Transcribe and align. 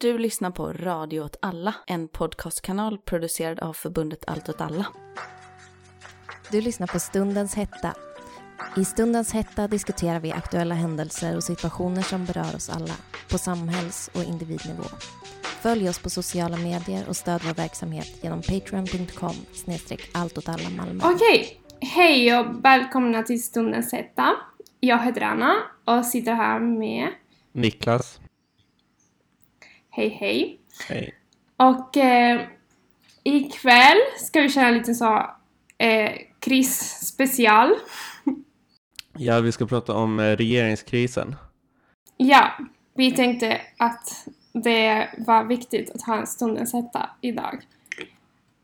Du 0.00 0.18
lyssnar 0.18 0.50
på 0.50 0.72
Radio 0.72 1.20
åt 1.20 1.36
alla, 1.42 1.74
en 1.86 2.08
podcastkanal 2.08 2.98
producerad 2.98 3.60
av 3.60 3.72
förbundet 3.72 4.24
Allt 4.26 4.48
åt 4.48 4.60
alla. 4.60 4.86
Du 6.50 6.60
lyssnar 6.60 6.86
på 6.86 6.98
Stundens 6.98 7.54
hetta. 7.54 7.94
I 8.76 8.84
Stundens 8.84 9.32
hetta 9.32 9.68
diskuterar 9.68 10.20
vi 10.20 10.32
aktuella 10.32 10.74
händelser 10.74 11.36
och 11.36 11.44
situationer 11.44 12.02
som 12.02 12.24
berör 12.24 12.56
oss 12.56 12.70
alla 12.70 12.94
på 13.30 13.38
samhälls 13.38 14.10
och 14.14 14.22
individnivå. 14.22 14.84
Följ 15.42 15.88
oss 15.88 15.98
på 15.98 16.10
sociala 16.10 16.56
medier 16.56 17.08
och 17.08 17.16
stöd 17.16 17.40
vår 17.44 17.54
verksamhet 17.54 18.18
genom 18.22 18.42
patreon.com 18.42 19.36
snedstreck 19.52 20.10
alla 20.12 20.70
Malmö. 20.76 21.04
Okej, 21.04 21.60
hej 21.80 22.38
och 22.38 22.64
välkomna 22.64 23.22
till 23.22 23.42
Stundens 23.42 23.92
hetta. 23.92 24.34
Jag 24.80 25.04
heter 25.04 25.20
Anna 25.20 25.54
och 25.84 26.04
sitter 26.04 26.34
här 26.34 26.60
med 26.60 27.08
Niklas. 27.52 28.20
Hej 29.98 30.08
hej. 30.08 30.60
Hej. 30.88 31.14
Och 31.56 31.96
eh, 31.96 32.40
ikväll 33.22 33.96
ska 34.18 34.40
vi 34.40 34.48
köra 34.48 34.66
en 34.66 34.74
liten 34.74 34.94
så 34.94 35.30
eh, 35.78 36.12
krisspecial. 36.40 37.74
Ja, 39.20 39.40
vi 39.40 39.52
ska 39.52 39.66
prata 39.66 39.94
om 39.94 40.20
eh, 40.20 40.36
regeringskrisen. 40.36 41.36
Ja, 42.16 42.52
vi 42.94 43.12
tänkte 43.12 43.60
att 43.76 44.28
det 44.52 45.08
var 45.26 45.44
viktigt 45.44 45.90
att 45.90 46.02
ha 46.02 46.16
en 46.16 46.26
stundens 46.26 46.72
hetta 46.72 47.10
idag. 47.20 47.62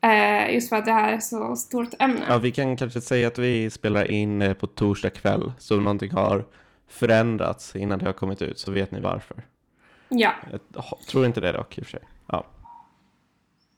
Eh, 0.02 0.54
just 0.54 0.68
för 0.68 0.76
att 0.76 0.84
det 0.84 0.92
här 0.92 1.12
är 1.12 1.20
så 1.20 1.56
stort 1.56 1.94
ämne. 1.98 2.24
Ja, 2.28 2.38
vi 2.38 2.52
kan 2.52 2.76
kanske 2.76 3.00
säga 3.00 3.28
att 3.28 3.38
vi 3.38 3.70
spelar 3.70 4.10
in 4.10 4.42
eh, 4.42 4.54
på 4.54 4.66
torsdag 4.66 5.10
kväll, 5.10 5.52
så 5.58 5.76
om 5.76 5.84
någonting 5.84 6.10
har 6.10 6.44
förändrats 6.88 7.76
innan 7.76 7.98
det 7.98 8.06
har 8.06 8.12
kommit 8.12 8.42
ut 8.42 8.58
så 8.58 8.72
vet 8.72 8.90
ni 8.90 9.00
varför. 9.00 9.44
Ja, 10.08 10.34
Jag 10.50 10.98
tror 11.06 11.26
inte 11.26 11.40
det 11.40 11.52
dock 11.52 11.78
i 11.78 11.80
och 11.80 11.84
för 11.84 11.90
sig. 11.90 12.02
Ja. 12.26 12.46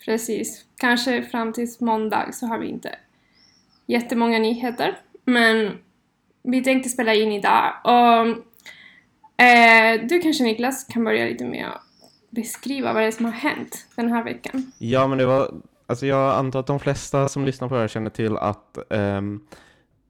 precis. 0.05 0.65
Kanske 0.77 1.23
fram 1.23 1.53
tills 1.53 1.81
måndag 1.81 2.33
så 2.33 2.47
har 2.47 2.59
vi 2.59 2.67
inte 2.67 2.99
jättemånga 3.87 4.39
nyheter. 4.39 4.99
Men 5.25 5.79
vi 6.43 6.65
tänkte 6.65 6.89
spela 6.89 7.15
in 7.15 7.33
idag. 7.33 7.73
Och 7.85 8.27
eh, 9.45 10.07
du 10.09 10.21
kanske 10.21 10.45
Niklas 10.45 10.85
kan 10.85 11.05
börja 11.05 11.25
lite 11.25 11.45
med 11.45 11.67
att 11.69 11.83
beskriva 12.31 12.93
vad 12.93 13.03
det 13.03 13.07
är 13.07 13.11
som 13.11 13.25
har 13.25 13.33
hänt 13.33 13.87
den 13.97 14.13
här 14.13 14.25
veckan. 14.25 14.73
ja, 14.79 15.07
men 15.07 15.19
det 15.19 15.27
var, 15.27 15.55
alltså 15.87 16.07
jag 16.07 16.35
antar 16.35 16.61
att 16.61 16.67
de 16.67 16.81
flesta 16.81 17.29
som 17.29 17.45
lyssnar 17.45 17.69
på 17.69 17.75
det 17.75 17.81
här 17.81 17.89
känner 17.89 18.11
till 18.11 18.37
att 18.37 18.79
um, 18.91 19.47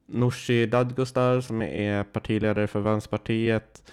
Nooshi 0.07 0.67
Dadgostar, 0.67 1.41
som 1.41 1.63
är 1.63 2.05
partiledare 2.05 2.67
för 2.67 2.81
Vänsterpartiet, 2.81 3.93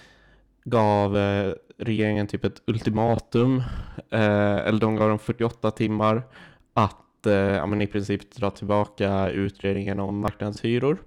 gav 0.64 1.18
eh, 1.18 1.52
regeringen 1.76 2.26
typ 2.26 2.44
ett 2.44 2.62
ultimatum, 2.66 3.62
eh, 4.10 4.56
eller 4.56 4.80
de 4.80 4.96
gav 4.96 5.08
dem 5.08 5.18
48 5.18 5.70
timmar 5.70 6.22
att 6.72 7.26
eh, 7.26 7.32
ja, 7.32 7.66
men 7.66 7.82
i 7.82 7.86
princip 7.86 8.30
dra 8.34 8.50
tillbaka 8.50 9.30
utredningen 9.30 10.00
om 10.00 10.18
marknadshyror 10.18 11.02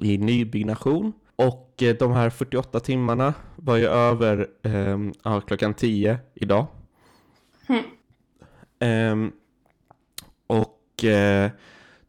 i 0.00 0.18
nybyggnation. 0.18 1.12
Och 1.36 1.82
eh, 1.82 1.96
de 1.96 2.12
här 2.12 2.30
48 2.30 2.80
timmarna 2.80 3.34
var 3.56 3.76
ju 3.76 3.86
över 3.86 4.48
eh, 4.62 4.98
ja, 5.24 5.40
klockan 5.40 5.74
10 5.74 6.18
idag. 6.34 6.66
Ehm, 8.78 9.32
och 10.46 11.04
eh, 11.04 11.50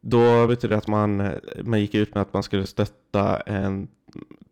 då 0.01 0.47
betyder 0.47 0.75
det 0.75 0.77
att 0.77 0.87
man, 0.87 1.19
eh, 1.19 1.33
man 1.63 1.81
gick 1.81 1.95
ut 1.95 2.13
med 2.13 2.21
att 2.21 2.33
man 2.33 2.43
skulle 2.43 2.65
stötta 2.65 3.39
en, 3.39 3.87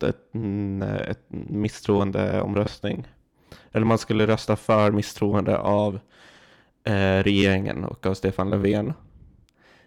ett, 0.04 0.18
en, 0.32 0.82
ett 0.82 1.26
misstroendeomröstning. 1.50 3.08
Eller 3.72 3.86
man 3.86 3.98
skulle 3.98 4.28
rösta 4.28 4.56
för 4.56 4.92
misstroende 4.92 5.58
av 5.58 6.00
eh, 6.84 7.24
regeringen 7.24 7.84
och 7.84 8.06
av 8.06 8.14
Stefan 8.14 8.50
Löfven. 8.50 8.94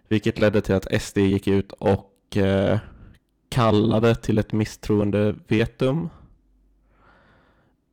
Vilket 0.09 0.39
ledde 0.39 0.61
till 0.61 0.75
att 0.75 1.03
SD 1.03 1.19
gick 1.19 1.49
ut 1.49 1.73
och 1.73 2.37
eh, 2.37 2.79
kallade 3.49 4.15
till 4.15 4.39
ett 4.39 4.53
misstroendevetum. 4.53 6.09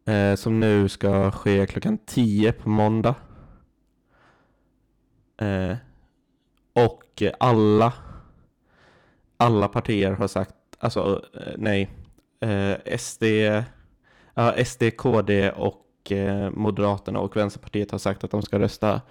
Eh, 0.05 0.35
som 0.35 0.59
nu 0.59 0.89
ska 0.89 1.31
ske 1.31 1.65
klockan 1.65 1.97
10 1.97 2.51
på 2.51 2.69
måndag. 2.69 3.15
Eh, 5.37 5.75
och 6.73 7.23
alla, 7.39 7.93
alla 9.37 9.67
partier 9.67 10.11
har 10.11 10.27
sagt, 10.27 10.55
alltså 10.79 11.25
eh, 11.33 11.53
nej, 11.57 11.89
eh, 12.39 12.97
SD, 12.97 13.23
ja, 14.33 14.65
SD, 14.65 14.83
KD 14.97 15.51
och 15.51 16.11
eh, 16.11 16.49
Moderaterna 16.51 17.19
och 17.19 17.37
Vänsterpartiet 17.37 17.91
har 17.91 17.99
sagt 17.99 18.23
att 18.23 18.31
de 18.31 18.41
ska 18.41 18.59
rösta 18.59 19.01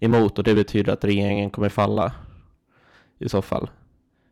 emot 0.00 0.38
och 0.38 0.44
det 0.44 0.54
betyder 0.54 0.92
att 0.92 1.04
regeringen 1.04 1.50
kommer 1.50 1.68
falla 1.68 2.12
i 3.18 3.28
så 3.28 3.42
fall. 3.42 3.70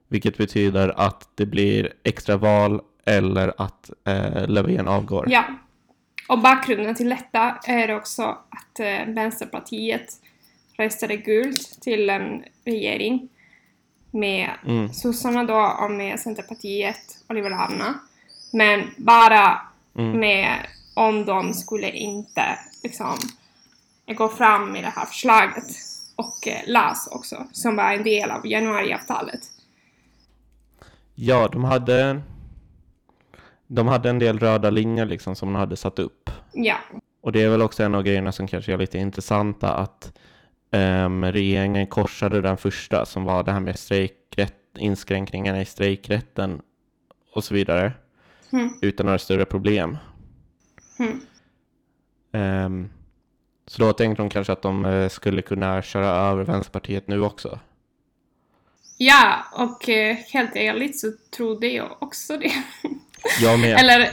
Vilket 0.09 0.37
betyder 0.37 1.01
att 1.01 1.29
det 1.35 1.47
blir 1.47 1.93
extra 2.03 2.37
val 2.37 2.81
eller 3.05 3.53
att 3.57 3.91
eh, 4.05 4.49
Löfven 4.49 4.89
avgår. 4.89 5.27
Ja. 5.31 5.45
Och 6.29 6.39
bakgrunden 6.39 6.95
till 6.95 7.09
detta 7.09 7.59
är 7.67 7.97
också 7.97 8.23
att 8.23 8.81
eh, 8.81 9.15
Vänsterpartiet 9.15 10.09
röstade 10.79 11.17
gult 11.17 11.79
till 11.81 12.11
en 12.11 12.45
regering 12.65 13.29
med 14.11 14.51
Mm. 14.67 14.93
sossarna 14.93 15.45
då 15.45 15.85
och 15.85 15.91
med 15.91 16.21
Centerpartiet 16.21 17.25
och 17.29 17.35
Liberalerna. 17.35 18.01
Men 18.53 18.91
bara 18.97 19.61
Mm. 19.95 20.21
med 20.21 20.67
om 20.95 21.25
de 21.25 21.55
skulle 21.55 21.91
inte 21.91 22.59
liksom 22.83 23.17
gå 24.17 24.29
fram 24.29 24.73
med 24.73 24.85
det 24.85 24.89
här 24.97 25.07
förslaget 25.07 25.65
och 26.17 26.49
eh, 26.49 26.61
LAS 26.67 27.09
också, 27.13 27.47
som 27.53 27.77
var 27.77 27.93
en 27.93 28.03
del 28.03 28.31
av 28.31 28.47
januariavtalet. 28.47 29.41
Ja, 31.15 31.49
de 31.53 31.65
hade, 31.65 32.21
de 33.67 33.87
hade 33.89 34.11
en 34.11 34.19
del 34.19 34.39
röda 34.39 34.71
linjer 34.71 35.07
liksom 35.07 35.37
som 35.37 35.53
de 35.53 35.59
hade 35.59 35.77
satt 35.77 35.99
upp. 35.99 36.31
Ja, 36.53 36.77
Och 37.21 37.33
det 37.33 37.43
är 37.43 37.49
väl 37.49 37.63
också 37.63 37.83
en 37.83 37.95
av 37.95 38.03
grejerna 38.03 38.33
som 38.33 38.47
kanske 38.49 38.73
är 38.73 38.79
lite 38.79 38.99
intressanta 38.99 39.75
att 39.75 40.13
ehm, 40.71 41.25
regeringen 41.25 41.87
korsade 41.87 42.41
den 42.41 42.57
första 42.57 43.07
som 43.07 43.25
var 43.25 43.43
det 43.43 43.53
här 43.53 43.61
med 43.61 43.79
strejkrätt, 43.79 44.55
inskränkningarna 44.79 45.61
i 45.61 45.65
strejkrätten 45.65 46.63
och 47.35 47.45
så 47.45 47.55
vidare 47.55 47.93
Mm. 48.53 48.71
utan 48.81 49.07
några 49.07 49.19
större 49.19 49.45
problem. 49.45 49.99
Ehm, 52.33 52.91
så 53.67 53.83
då 53.83 53.93
tänkte 53.93 54.23
de 54.23 54.31
kanske 54.31 54.53
att 54.53 54.63
de 54.63 54.85
eh, 54.85 55.09
skulle 55.09 55.43
kunna 55.43 55.83
köra 55.83 56.07
över 56.07 56.45
Vänsterpartiet 56.45 57.09
nu 57.09 57.23
också. 57.23 57.59
ja 58.97 59.45
och 59.53 59.89
eh, 59.89 60.17
helt 60.17 60.57
ärligt 60.57 61.01
så 61.01 61.13
trodde 61.37 61.67
jag 61.67 61.97
också 61.99 62.37
det. 62.37 62.53
Jag 63.41 63.61
med. 63.61 63.81
Eller, 63.81 64.11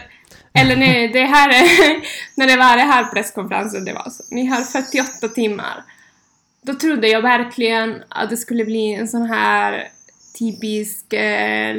eller 0.53 0.75
nej, 0.75 1.07
det 1.07 1.25
här 1.25 1.49
är, 1.49 2.01
när 2.37 2.47
det 2.47 2.57
var 2.57 2.77
det 2.77 2.83
här 2.83 3.03
presskonferensen, 3.03 3.85
det 3.85 3.93
var 3.93 4.09
så. 4.09 4.23
Ni 4.31 4.45
har 4.45 4.61
48 4.61 5.27
timmar. 5.27 5.83
Då 6.61 6.73
trodde 6.73 7.07
jag 7.07 7.21
verkligen 7.21 8.03
att 8.09 8.29
det 8.29 8.37
skulle 8.37 8.65
bli 8.65 8.93
en 8.93 9.07
sån 9.07 9.25
här 9.25 9.87
typisk 10.39 11.13
eh, 11.13 11.75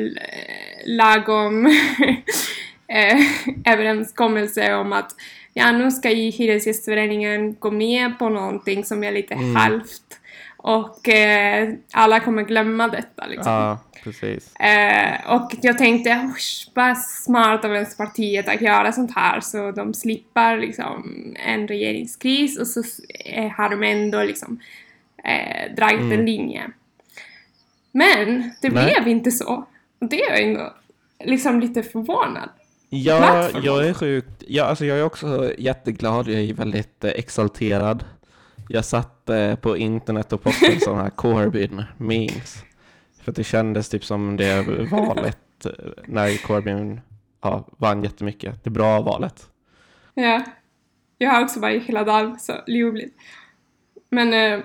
lagom 0.86 1.66
eh, 2.88 3.20
överenskommelse 3.72 4.74
om 4.74 4.92
att 4.92 5.12
ja, 5.54 5.72
nu 5.72 5.90
ska 5.90 6.10
ju 6.10 6.30
Hyresgästföreningen 6.30 7.54
gå 7.58 7.70
med 7.70 8.18
på 8.18 8.28
någonting 8.28 8.84
som 8.84 9.04
är 9.04 9.12
lite 9.12 9.34
Mm. 9.34 9.56
halvt 9.56 10.02
och 10.56 11.08
eh, 11.08 11.68
alla 11.92 12.20
kommer 12.20 12.42
glömma 12.42 12.88
detta 12.88 13.26
liksom. 13.26 13.52
Ja, 13.52 13.78
precis. 14.04 14.56
Eh, 14.56 15.34
och 15.34 15.50
jag 15.62 15.78
tänkte, 15.78 16.28
"Usch, 16.34 16.68
vad 16.74 16.98
smart 16.98 17.64
av 17.64 17.70
Vänsterpartiet 17.70 18.48
att 18.48 18.60
göra 18.60 18.92
sånt 18.92 19.14
här 19.14 19.40
så 19.40 19.70
de 19.70 19.94
slipper 19.94 20.56
liksom 20.58 21.34
en 21.46 21.68
regeringskris 21.68 22.58
och 22.58 22.66
så 22.66 22.82
eh, 23.24 23.50
har 23.50 23.68
de 23.68 23.82
ändå 23.82 24.22
liksom 24.22 24.60
eh, 25.24 25.74
dragit 25.76 26.00
Mm. 26.00 26.12
en 26.20 26.26
linje. 26.26 26.62
Men 27.96 28.52
det 28.62 28.70
Nej. 28.70 28.84
blev 28.84 29.08
inte 29.08 29.30
så. 29.30 29.66
Och 30.00 30.08
det 30.08 30.22
är 30.22 30.30
jag 30.30 30.42
ändå 30.42 30.74
liksom 31.24 31.60
lite 31.60 31.82
förvånad. 31.82 32.48
Ja, 32.88 33.18
Plattform. 33.18 33.64
jag 33.64 33.86
är 33.86 33.94
sjukt. 33.94 34.42
Ja, 34.48 34.64
alltså 34.64 34.84
jag 34.84 34.98
är 34.98 35.04
också 35.04 35.52
jätteglad. 35.58 36.28
Jag 36.28 36.40
är 36.40 36.54
väldigt 36.54 37.04
eh, 37.04 37.10
exalterad. 37.10 38.04
Jag 38.68 38.84
satt 38.84 39.28
eh, 39.28 39.54
på 39.54 39.76
internet 39.76 40.32
och 40.32 40.42
postade 40.42 40.80
sådana 40.80 41.02
här 41.02 41.10
Corbyn 41.10 41.82
memes. 41.96 42.64
För 43.22 43.30
att 43.30 43.36
det 43.36 43.44
kändes 43.44 43.88
typ 43.88 44.04
som 44.04 44.36
det 44.36 44.66
valet 44.90 45.66
eh, 45.66 45.70
när 46.04 46.36
Corbyn 46.46 47.00
ja, 47.42 47.68
vann 47.78 48.04
jättemycket. 48.04 48.64
Det 48.64 48.70
bra 48.70 49.00
valet. 49.00 49.46
Ja. 50.14 50.42
Jag 51.18 51.30
har 51.30 51.44
också 51.44 51.60
varit 51.60 51.84
hela 51.84 52.04
dagen 52.04 52.38
så 52.38 52.52
ljuvligt. 52.66 53.16
Men, 54.10 54.62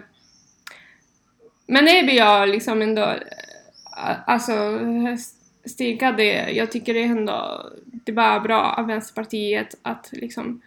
men 1.66 1.86
det 1.86 2.04
blir 2.04 2.18
jag 2.18 2.50
liksom 2.50 2.82
ändå, 2.82 3.02
eh, 3.02 4.16
alltså 4.28 4.80
styrka 5.66 6.12
det. 6.12 6.52
Jag 6.52 6.72
tycker 6.72 6.94
det 6.94 7.00
är 7.00 7.06
ändå, 7.06 7.66
det 7.86 8.12
var 8.12 8.40
bra 8.40 8.76
av 8.78 8.88
Vänsterpartiet 8.88 9.76
att 9.82 10.10
liksom 10.12 10.62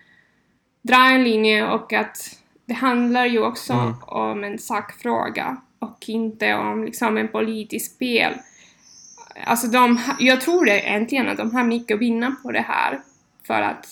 dra 0.83 1.11
en 1.11 1.25
linje 1.25 1.67
och 1.71 1.93
att 1.93 2.39
det 2.67 2.75
handlar 2.75 3.27
ju 3.27 3.43
också 3.43 3.73
Mm. 3.73 3.95
om 4.03 4.45
en 4.45 4.59
sakfråga 4.59 5.57
och 5.79 6.05
inte 6.07 6.55
om 6.55 6.85
liksom 6.85 7.17
en 7.17 7.29
politisk 7.29 7.95
spel. 7.95 8.33
Alltså 9.45 9.67
de, 9.67 10.01
jag 10.19 10.41
tror 10.41 10.65
det 10.65 10.81
äntligen 10.81 11.29
att 11.29 11.37
de 11.37 11.55
har 11.55 11.65
mycket 11.65 11.95
att 11.95 12.01
vinna 12.01 12.37
på 12.43 12.53
det 12.53 12.61
här 12.69 13.01
för 13.47 13.63
att 13.63 13.87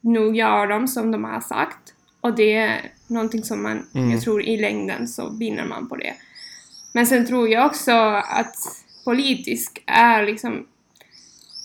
nu 0.00 0.36
gör 0.36 0.66
de 0.66 0.88
som 0.88 1.10
de 1.10 1.24
har 1.24 1.40
sagt 1.40 1.94
och 2.20 2.34
det 2.34 2.80
någonting 3.06 3.44
som 3.44 3.62
man, 3.62 3.86
Mm. 3.94 4.10
jag 4.10 4.20
tror 4.22 4.42
i 4.42 4.56
längden 4.56 5.08
så 5.08 5.28
vinner 5.28 5.64
man 5.64 5.88
på 5.88 5.96
det. 5.96 6.14
Men 6.92 7.06
sen 7.06 7.26
tror 7.26 7.48
jag 7.48 7.66
också 7.66 7.92
att 8.30 8.56
politisk 9.04 9.82
är 9.86 10.26
liksom, 10.26 10.66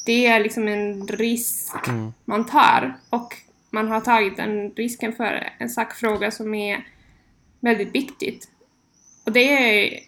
det 0.06 0.26
är 0.26 0.40
liksom 0.44 0.68
en 0.68 1.08
risk 1.08 1.88
Mm. 1.88 2.14
man 2.26 2.46
tar 2.46 2.98
och 3.10 3.34
man 3.70 3.88
har 3.88 4.02
tagit 4.02 4.38
den 4.38 4.72
risken 4.76 5.14
för 5.14 5.50
en 5.58 5.70
sakfråga 5.70 6.32
som 6.32 6.54
är 6.56 6.88
väldigt 7.60 7.96
viktigt. 7.96 8.48
Och 9.26 9.32
det 9.32 9.40
är, 9.86 10.00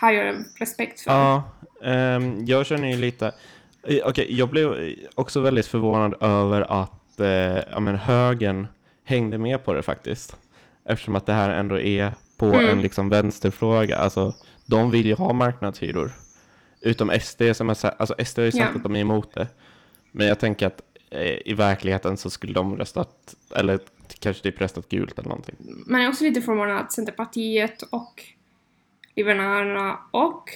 har 0.00 0.12
jag 0.12 0.36
respekt 0.58 1.00
för. 1.00 1.10
Ja, 1.10 1.42
ehm, 1.84 2.44
jag 2.46 2.66
känner 2.66 2.88
ju 2.90 2.96
lite... 2.96 3.26
eh, 3.82 3.98
Okej, 4.04 4.26
jag 4.38 4.48
blev 4.48 4.94
också 5.14 5.40
väldigt 5.40 5.66
förvånad 5.66 6.14
över 6.22 6.82
att 6.82 7.20
eh, 7.20 7.26
ja, 7.72 7.80
men 7.80 7.96
högern 7.96 8.66
hängde 9.04 9.38
med 9.38 9.64
på 9.64 9.74
det 9.74 9.82
faktiskt. 9.82 10.36
Eftersom 10.84 11.16
att 11.16 11.26
det 11.26 11.32
här 11.32 11.50
ändå 11.50 11.78
är 11.80 12.12
på 12.36 12.46
Mm. 12.46 12.68
en 12.68 12.82
liksom 12.82 13.08
vänsterfråga. 13.08 13.96
Alltså, 13.96 14.34
de 14.66 14.90
vill 14.90 15.06
ju 15.06 15.14
ha 15.14 15.32
marknadshyror. 15.32 16.12
Utom 16.80 17.10
SD 17.20 17.42
som 17.54 17.74
sagt, 17.74 18.00
alltså 18.00 18.14
SD 18.24 18.38
har 18.38 18.44
ju 18.44 18.52
sagt 18.52 18.70
Ja. 18.72 18.76
att 18.76 18.82
de 18.82 18.96
är 18.96 19.00
emot 19.00 19.34
det. 19.34 19.48
Men 20.12 20.26
jag 20.26 20.38
tänker 20.40 20.66
att 20.66 20.80
eh, 21.10 21.38
i 21.48 21.54
verkligheten 21.54 22.16
så 22.16 22.30
skulle 22.30 22.52
de 22.52 22.76
röstat, 22.76 23.34
eller 23.56 23.80
kanske 24.20 24.42
typ 24.42 24.60
röstat 24.60 24.88
gult 24.88 25.18
eller 25.18 25.28
någonting. 25.28 25.54
Man 25.86 26.00
är 26.00 26.08
också 26.08 26.24
lite 26.24 26.42
förvånad 26.42 26.76
att 26.80 26.92
Centerpartiet 26.92 27.82
och 27.82 28.22
Liberalerna 29.16 29.98
och 30.10 30.50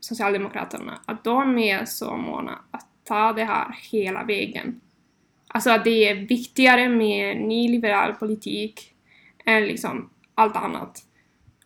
Socialdemokraterna, 0.00 0.98
att 1.04 1.24
de 1.24 1.58
är 1.58 1.84
så 1.84 2.16
måna 2.16 2.58
att 2.70 2.86
ta 3.04 3.32
det 3.32 3.44
här 3.44 3.76
hela 3.90 4.24
vägen. 4.24 4.80
Alltså 5.48 5.70
att 5.70 5.84
det 5.84 6.08
är 6.08 6.14
viktigare 6.14 6.88
med 6.88 7.36
nyliberal 7.36 8.12
politik 8.14 8.92
än 9.44 9.62
liksom 9.66 10.10
allt 10.34 10.56
annat. 10.56 11.02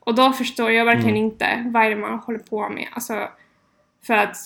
Och 0.00 0.14
då 0.14 0.32
förstår 0.32 0.70
jag 0.70 0.84
verkligen 0.84 1.16
Mm. 1.16 1.24
inte 1.24 1.70
vad 1.72 1.84
är 1.84 1.90
det 1.90 1.96
man 1.96 2.18
håller 2.18 2.38
på 2.38 2.68
med. 2.68 2.88
Alltså, 2.92 3.28
för 4.06 4.14
att 4.14 4.36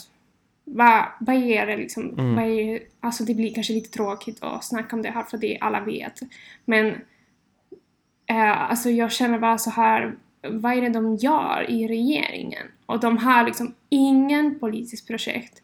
vad, 0.65 1.05
vad 1.21 1.37
är 1.37 1.67
det 1.67 1.77
liksom, 1.77 2.11
Mm. 2.19 2.35
vad 2.35 2.45
är, 2.45 2.81
alltså 3.01 3.25
det 3.25 3.35
blir 3.35 3.55
kanske 3.55 3.73
lite 3.73 3.91
tråkigt 3.91 4.43
att 4.43 4.65
snacka 4.65 4.97
om 4.97 5.03
det 5.03 5.11
här 5.11 5.23
för 5.23 5.39
det 5.39 5.59
alla 5.61 5.81
vet. 5.81 6.21
Men 6.65 6.87
eh, 8.27 8.71
alltså 8.71 8.91
jag 8.91 9.13
känner 9.13 9.39
bara 9.39 9.59
så 9.59 9.71
här, 9.71 10.15
vad 10.43 10.73
är 10.73 10.81
det 10.81 10.89
de 10.89 11.17
gör 11.17 11.67
i 11.71 11.89
regeringen? 11.89 12.67
Och 12.87 13.01
de 13.01 13.19
har 13.19 13.45
liksom 13.45 13.75
ingen 13.89 14.59
politisk 14.59 15.07
projekt. 15.07 15.63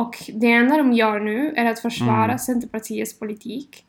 Och 0.00 0.16
det 0.34 0.52
enda 0.52 0.76
de 0.76 0.92
gör 0.92 1.20
nu 1.20 1.52
är 1.56 1.64
att 1.64 1.80
försvara 1.80 2.24
Mm. 2.24 2.38
Centerpartiets 2.38 3.18
politik. 3.18 3.84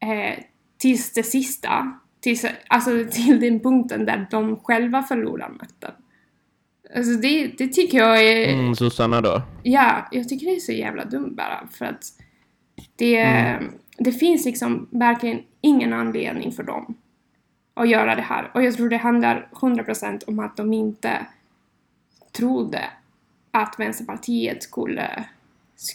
Eh, 0.00 0.44
tills 0.78 1.12
det 1.12 1.22
sista. 1.22 1.98
Tills, 2.20 2.44
alltså 2.68 2.90
till 3.10 3.40
den 3.40 3.60
punkten 3.60 4.06
där 4.06 4.26
de 4.30 4.56
själva 4.56 5.02
förlorar 5.02 5.48
makten. 5.48 5.90
Alltså 6.96 7.12
det, 7.12 7.46
det 7.46 7.68
tycker 7.68 7.98
jag 7.98 8.22
är... 8.22 8.54
Mm, 8.54 8.74
Susanna 8.74 9.20
då? 9.20 9.42
Ja, 9.62 10.08
jag 10.10 10.28
tycker 10.28 10.46
det 10.46 10.56
är 10.56 10.60
så 10.60 10.72
jävla 10.72 11.04
dumt 11.04 11.34
bara 11.36 11.68
för 11.70 11.84
att 11.84 12.04
det, 12.96 13.58
det 13.98 14.12
finns 14.12 14.44
liksom 14.44 14.88
verkligen 14.90 15.42
ingen 15.60 15.92
anledning 15.92 16.52
för 16.52 16.62
dem 16.62 16.94
att 17.74 17.88
göra 17.88 18.14
det 18.14 18.22
här. 18.22 18.50
Och 18.54 18.62
jag 18.62 18.74
tror 18.74 18.88
det 18.88 18.96
handlar 18.96 19.48
100% 19.52 20.24
om 20.26 20.38
att 20.38 20.56
de 20.56 20.72
inte 20.72 21.26
trodde 22.32 22.80
att 23.54 23.74
Vänsterpartiet 23.78 24.62
skulle 24.62 25.24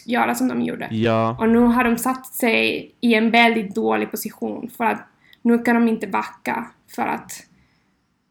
göra 0.06 0.34
som 0.34 0.48
de 0.48 0.62
gjorde. 0.62 0.88
Ja. 0.90 1.36
Och 1.40 1.48
nu 1.48 1.58
har 1.58 1.84
de 1.84 1.98
satt 1.98 2.26
sig 2.26 2.92
i 3.00 3.14
en 3.14 3.30
väldigt 3.30 3.74
dålig 3.74 4.10
position 4.10 4.70
för 4.76 4.84
att 4.84 5.06
nu 5.42 5.58
kan 5.58 5.74
de 5.74 5.88
inte 5.88 6.06
backa 6.06 6.70
för 6.94 7.02
att 7.02 7.46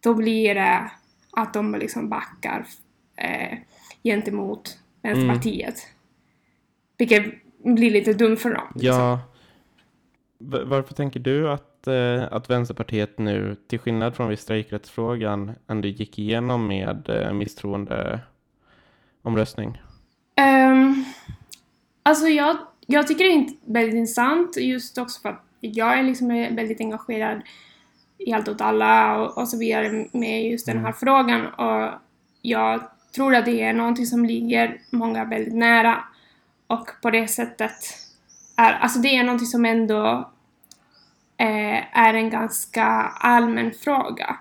då 0.04 0.14
blir 0.14 0.56
det 0.56 0.92
att 1.32 1.54
de 1.54 1.76
liksom 1.76 2.10
backar 2.10 2.66
eh, 3.16 3.58
gentemot 4.04 4.78
Vänsterpartiet. 5.02 5.88
Vilket 6.98 7.24
blir 7.64 7.92
lite 7.92 8.14
dumt 8.14 8.38
för 8.38 8.54
dem. 8.54 8.68
liksom. 8.74 9.00
Ja. 9.00 9.20
Varför 10.66 10.94
tänker 10.94 11.20
du 11.20 11.52
att, 11.52 11.88
eh, 11.88 12.24
att 12.32 12.50
Vänsterpartiet 12.50 13.18
nu, 13.18 13.56
till 13.68 13.80
skillnad 13.80 14.16
från 14.16 14.30
vid 14.30 14.40
strejkrättsfrågan, 14.40 15.52
ändå 15.68 15.88
gick 15.88 16.20
igenom 16.20 16.68
med 16.68 17.10
eh, 17.10 17.34
misstroendeomröstning? 19.30 19.82
Ehm, 20.36 21.06
alltså 22.04 22.28
jag, 22.28 22.58
jag 22.88 23.08
tycker 23.08 23.24
det 23.24 23.32
är 23.34 23.74
väldigt 23.74 23.96
intressant 23.96 24.58
just 24.58 24.98
också 24.98 25.22
för 25.22 25.30
att 25.30 25.44
jag 25.60 26.00
är 26.00 26.04
liksom 26.04 26.28
väldigt 26.28 26.82
engagerad 26.82 27.42
i 28.18 28.34
allt 28.34 28.48
åt 28.48 28.62
alla 28.62 29.18
och, 29.18 29.38
och 29.38 29.48
så 29.48 29.58
vidare 29.58 30.06
med 30.12 30.44
just 30.44 30.66
den 30.66 30.86
här 30.86 30.92
frågan 30.92 31.48
och 31.48 31.92
jag 32.42 32.84
tror 33.16 33.36
att 33.36 33.46
det 33.46 33.62
är 33.62 33.74
någonting 33.74 34.06
som 34.06 34.26
ligger 34.26 34.82
många 34.92 35.26
väldigt 35.26 35.56
nära 35.56 36.04
och 36.68 36.90
på 37.02 37.10
det 37.10 37.28
sättet 37.28 37.72
är, 38.58 38.74
alltså 38.74 39.00
det 39.00 39.16
är 39.16 39.24
någonting 39.24 39.48
som 39.48 39.66
ändå 39.66 40.30
eh, 41.38 42.00
är 42.00 42.14
en 42.14 42.30
ganska 42.30 42.86
allmän 43.20 43.72
fråga. 43.72 44.38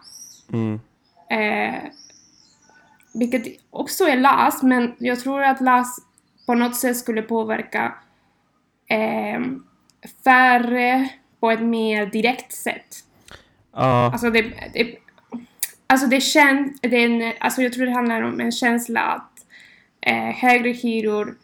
Mm. 0.52 0.80
Eh, 1.30 1.82
vilket 3.14 3.60
också 3.70 4.04
är 4.04 4.16
LAS, 4.16 4.62
men 4.62 4.94
jag 4.98 5.20
tror 5.20 5.42
att 5.42 5.60
LAS 5.60 6.00
på 6.46 6.54
något 6.54 6.76
sätt 6.76 6.96
skulle 6.96 7.22
påverka 7.22 7.94
eh, 8.86 9.40
färre 10.24 11.08
på 11.40 11.50
ett 11.50 11.62
mer 11.62 12.06
direkt 12.06 12.52
sätt. 12.52 13.04
Ja, 13.72 14.12
Alltså 14.12 14.30
det, 14.30 14.42
det, 14.72 14.96
alltså 15.86 16.06
det 16.06 16.20
känns, 16.20 16.80
det 16.80 17.04
en, 17.04 17.32
alltså 17.40 17.62
jag 17.62 17.72
tror 17.72 17.86
det 17.86 17.92
handlar 17.92 18.22
om 18.22 18.40
en 18.40 18.52
känsla 18.52 19.00
att 19.00 19.46
eh, 20.00 20.34
högre 20.34 20.70
hyror 20.70 21.36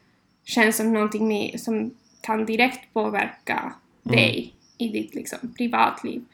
känns 0.44 0.76
som 0.76 0.92
någonting 0.92 1.28
mer, 1.28 1.58
som 1.58 1.94
kan 2.20 2.46
direkt 2.46 2.92
påverka 2.92 3.72
dig 4.02 4.54
i 4.78 4.88
ditt 4.88 5.14
liksom, 5.14 5.38
privatliv. 5.56 6.24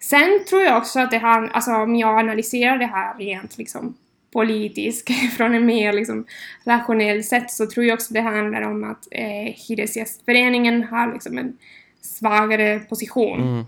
Sen 0.00 0.44
tror 0.48 0.62
jag 0.62 0.78
också 0.78 1.00
att 1.00 1.10
det 1.10 1.18
här, 1.18 1.48
alltså 1.48 1.74
om 1.74 1.96
jag 1.96 2.18
analyserar 2.18 2.78
det 2.78 2.86
här 2.86 3.18
rent 3.18 3.58
liksom 3.58 3.96
politiskt 4.32 5.10
från 5.36 5.54
en 5.54 5.66
mer 5.66 5.92
liksom 5.92 6.26
rationell 6.64 7.24
sätt 7.24 7.50
så 7.50 7.66
tror 7.66 7.86
jag 7.86 7.94
också 7.94 8.14
det 8.14 8.20
handlar 8.20 8.62
om 8.62 8.84
att 8.84 9.08
eh, 9.10 9.54
Hyresgästföreningen 9.68 10.84
har 10.84 11.12
liksom 11.12 11.38
en 11.38 11.58
svagare 12.00 12.80
position 12.80 13.40
mm. 13.42 13.64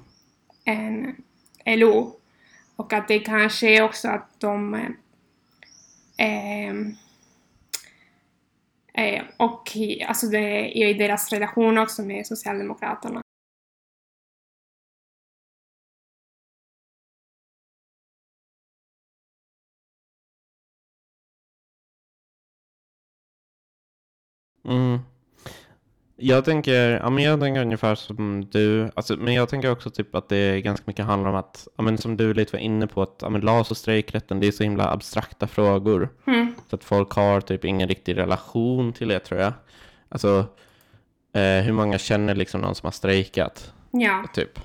än 0.64 1.14
LO. 1.78 2.16
Och 2.76 2.92
att 2.92 3.08
det 3.08 3.18
kanske 3.18 3.68
är 3.68 3.82
också 3.82 4.08
att 4.08 4.40
de... 4.40 4.74
Eh, 4.74 4.88
ehm, 6.16 6.94
eh, 8.94 9.22
och 9.36 9.76
i, 9.76 10.02
alltså 10.02 10.26
det 10.26 10.38
är 10.82 10.86
i 10.86 10.94
deras 10.94 11.32
relation 11.32 11.78
också 11.78 12.02
med 12.02 12.26
Socialdemokraterna. 12.26 13.22
Mm. 24.64 24.98
Jag 26.22 26.44
tänker, 26.44 26.90
ja, 26.90 27.10
men 27.10 27.24
jag 27.24 27.40
tänker 27.40 27.60
ungefär 27.60 27.94
som 27.94 28.44
du, 28.50 28.90
alltså, 28.94 29.16
men 29.16 29.34
jag 29.34 29.48
tänker 29.48 29.70
också 29.70 29.90
typ 29.90 30.14
att 30.14 30.28
det 30.28 30.60
ganska 30.60 30.84
mycket 30.86 31.04
handlar 31.04 31.30
om 31.30 31.36
att, 31.36 31.68
ja, 31.76 31.82
men 31.82 31.98
som 31.98 32.16
du 32.16 32.34
lite 32.34 32.52
var 32.52 32.60
inne 32.60 32.86
på, 32.86 33.02
att 33.02 33.18
ja, 33.22 33.28
men 33.28 33.40
LAS 33.40 33.70
och 33.70 33.76
strejkrätten, 33.76 34.40
det 34.40 34.46
är 34.46 34.52
så 34.52 34.62
himla 34.62 34.90
abstrakta 34.92 35.46
frågor. 35.46 36.08
Mm. 36.26 36.54
Så 36.70 36.76
att 36.76 36.84
folk 36.84 37.12
har 37.12 37.40
typ 37.40 37.64
ingen 37.64 37.88
riktig 37.88 38.16
relation 38.16 38.92
till 38.92 39.08
det 39.08 39.18
tror 39.18 39.40
jag. 39.40 39.52
Alltså, 40.08 40.46
eh, 41.34 41.62
hur 41.64 41.72
många 41.72 41.98
känner 41.98 42.34
liksom 42.34 42.60
någon 42.60 42.74
som 42.74 42.86
har 42.86 42.92
strejkat, 42.92 43.72
Ja. 43.90 44.24
typ. 44.34 44.60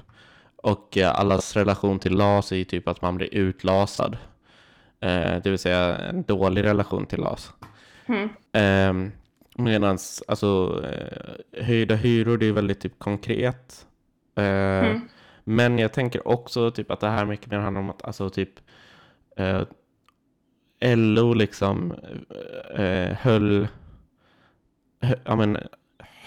Och 0.56 0.98
eh, 0.98 1.20
allas 1.20 1.56
relation 1.56 2.00
till 2.00 2.18
LAS 2.18 2.52
är 2.52 2.56
ju 2.56 2.64
typ 2.64 2.88
att 2.88 3.02
man 3.02 3.16
blir 3.18 3.34
utlasad. 3.34 4.18
Eh, 5.02 5.36
det 5.44 5.50
vill 5.50 5.60
säga 5.60 5.98
en 5.98 6.24
dålig 6.24 6.64
relation 6.64 7.06
till 7.06 7.20
LAS. 7.20 7.52
Mm. 8.08 9.12
Eh, 9.57 9.63
Medan 9.63 9.97
alltså, 10.27 10.81
eh, 10.85 11.63
höjda 11.65 11.95
hyror, 11.95 12.38
det 12.38 12.45
är 12.45 12.51
väldigt 12.51 12.79
typ 12.79 13.00
konkret. 13.00 13.88
Eh, 14.35 14.43
Mm. 14.45 15.01
Men 15.47 15.79
jag 15.79 15.93
tänker 15.93 16.27
också 16.27 16.71
typ 16.71 16.91
att 16.91 17.00
det 17.00 17.09
här 17.09 17.25
mycket 17.25 17.51
mer 17.51 17.57
handlar 17.57 17.81
om 17.81 17.89
att 17.89 18.05
alltså 18.05 18.29
typ 18.29 18.50
eh, 19.38 19.62
LO 20.95 21.33
liksom 21.33 21.91
eh, 22.75 23.12
höll, 23.17 23.67
hö, 25.01 25.15
ja, 25.25 25.35
men, 25.35 25.57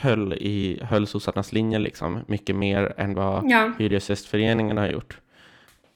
höll, 0.00 0.32
i, 0.32 0.80
höll 0.82 1.06
sossarnas 1.06 1.52
linje 1.52 1.78
liksom, 1.78 2.20
mycket 2.26 2.56
mer 2.56 2.94
än 2.97 3.14
vad 3.14 3.50
Ja. 3.50 3.73
Hyresgästföreningen 3.78 4.76
har 4.76 4.88
gjort. 4.88 5.20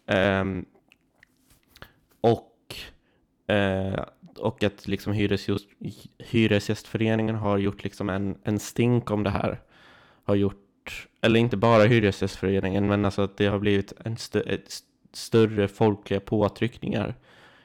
Ehm, 0.06 0.64
och, 2.20 2.74
eh, 3.54 4.04
och 4.42 4.62
att 4.62 4.88
liksom 4.88 5.12
hyresgäst, 5.12 5.66
Hyresgästföreningen 6.18 7.34
har 7.34 7.58
gjort 7.58 7.84
liksom 7.84 8.10
en, 8.10 8.36
en 8.44 8.58
stink 8.58 9.10
om 9.10 9.22
det 9.22 9.30
här. 9.30 9.60
Har 10.24 10.34
gjort, 10.34 11.08
eller 11.20 11.40
inte 11.40 11.56
bara 11.56 11.84
Hyresgästföreningen, 11.84 12.86
men 12.86 13.04
alltså 13.04 13.22
att 13.22 13.36
det 13.36 13.46
har 13.46 13.58
blivit 13.58 13.92
en 14.04 14.16
stö, 14.16 14.42
större 15.12 15.68
folkliga 15.68 16.20
påtryckningar. 16.20 17.14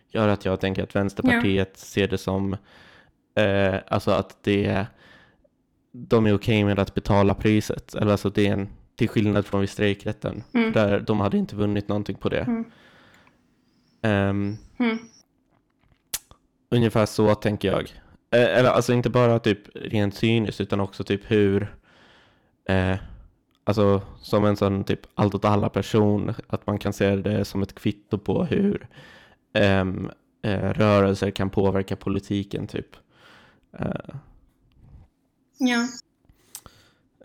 Gör 0.09 0.27
att 0.27 0.45
jag 0.45 0.59
tänker 0.59 0.83
att 0.83 0.95
Vänsterpartiet 0.95 1.77
ser 1.77 2.07
det 2.07 2.17
som, 2.17 2.57
eh, 3.35 3.75
alltså 3.87 4.11
att 4.11 4.43
det 4.43 4.85
de 5.91 6.27
är 6.27 6.33
okej 6.33 6.63
med 6.63 6.79
att 6.79 6.93
betala 6.93 7.33
priset. 7.33 7.95
Eller 7.95 8.11
alltså 8.11 8.29
det 8.29 8.47
är 8.47 8.53
en, 8.53 8.69
till 8.95 9.09
skillnad 9.09 9.45
från 9.45 9.61
vid 9.61 9.69
strejkrätten. 9.69 10.43
Mm. 10.53 10.71
Där 10.71 10.99
de 10.99 11.19
hade 11.19 11.37
inte 11.37 11.55
vunnit 11.55 11.87
någonting 11.87 12.15
på 12.15 12.29
det. 12.29 12.39
Mm. 12.41 12.65
Ehm, 14.01 14.57
Mm. 14.79 14.99
Ungefär 16.69 17.05
så 17.05 17.35
tänker 17.35 17.67
jag. 17.71 17.81
Eh, 18.31 18.57
eller 18.57 18.69
alltså 18.69 18.93
inte 18.93 19.09
bara 19.09 19.39
typ 19.39 19.59
rent 19.75 20.15
cyniskt 20.15 20.61
utan 20.61 20.79
också 20.79 21.03
typ 21.03 21.21
hur, 21.31 21.75
eh, 22.69 22.95
alltså 23.63 24.01
som 24.21 24.45
en 24.45 24.57
sån 24.57 24.83
typ 24.83 24.99
allt 25.15 25.35
åt 25.35 25.45
alla 25.45 25.69
person, 25.69 26.33
att 26.47 26.67
man 26.67 26.79
kan 26.79 26.93
se 26.93 27.15
det 27.15 27.45
som 27.45 27.61
ett 27.61 27.75
kvitto 27.75 28.17
på 28.17 28.43
hur 28.43 28.87
ehm, 29.53 30.09
eh, 30.41 30.69
rörelser 30.73 31.31
kan 31.31 31.49
påverka 31.49 31.95
politiken 31.95 32.67
typ. 32.67 32.95
Eh, 33.79 34.15
Ja. 35.59 35.87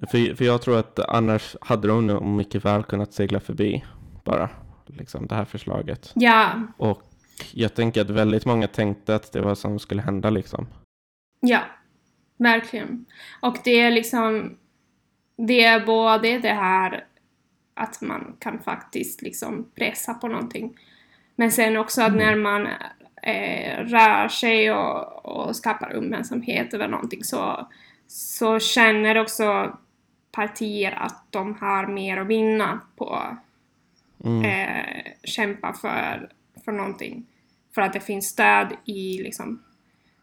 För, 0.00 0.34
för 0.34 0.44
jag 0.44 0.62
tror 0.62 0.78
att 0.78 0.98
annars 0.98 1.56
hade 1.60 1.88
de 1.88 2.06
nog 2.06 2.22
mycket 2.22 2.64
väl 2.64 2.82
kunnat 2.82 3.12
segla 3.12 3.40
förbi 3.40 3.84
bara 4.24 4.50
liksom 4.86 5.26
det 5.26 5.34
här 5.34 5.44
förslaget. 5.44 6.12
Ja. 6.14 6.60
Och 6.76 7.02
jag 7.52 7.74
tänker 7.74 8.00
att 8.00 8.10
väldigt 8.10 8.46
många 8.46 8.66
tänkte 8.66 9.14
att 9.14 9.32
det 9.32 9.40
var 9.40 9.54
som 9.54 9.78
skulle 9.78 10.02
hända 10.02 10.30
liksom. 10.30 10.66
Ja, 11.40 11.60
verkligen. 12.36 13.04
Och 13.40 13.56
det 13.64 13.80
är 13.80 13.90
liksom, 13.90 14.56
det 15.36 15.64
är 15.64 15.86
både 15.86 16.38
det 16.38 16.52
här 16.52 17.04
att 17.74 18.00
man 18.00 18.36
kan 18.38 18.58
faktiskt 18.58 19.22
liksom 19.22 19.70
pressa 19.74 20.14
på 20.14 20.28
någonting. 20.28 20.78
Men 21.36 21.52
sen 21.52 21.76
också 21.76 22.02
att 22.02 22.14
när 22.14 22.36
man 22.36 22.66
eh, 23.22 23.78
rör 23.84 24.28
sig 24.28 24.72
och, 24.72 25.26
och 25.26 25.56
skapar 25.56 25.92
uppmärksamhet 25.92 26.74
över 26.74 26.88
någonting 26.88 27.24
så, 27.24 27.68
så 28.06 28.58
känner 28.58 29.18
också 29.18 29.76
partier 30.32 30.92
att 30.92 31.24
de 31.30 31.54
har 31.54 31.86
mer 31.86 32.16
att 32.16 32.26
vinna 32.26 32.80
på 32.96 33.36
Mm. 34.24 34.44
eh, 34.44 35.12
kämpa 35.24 35.72
för, 35.72 36.28
för 36.64 36.72
någonting. 36.72 37.26
För 37.74 37.82
att 37.82 37.92
det 37.92 38.00
finns 38.00 38.26
stöd 38.28 38.72
i 38.84 39.22
liksom, 39.22 39.62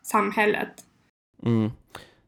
samhället. 0.03 0.69
Mm. 1.45 1.71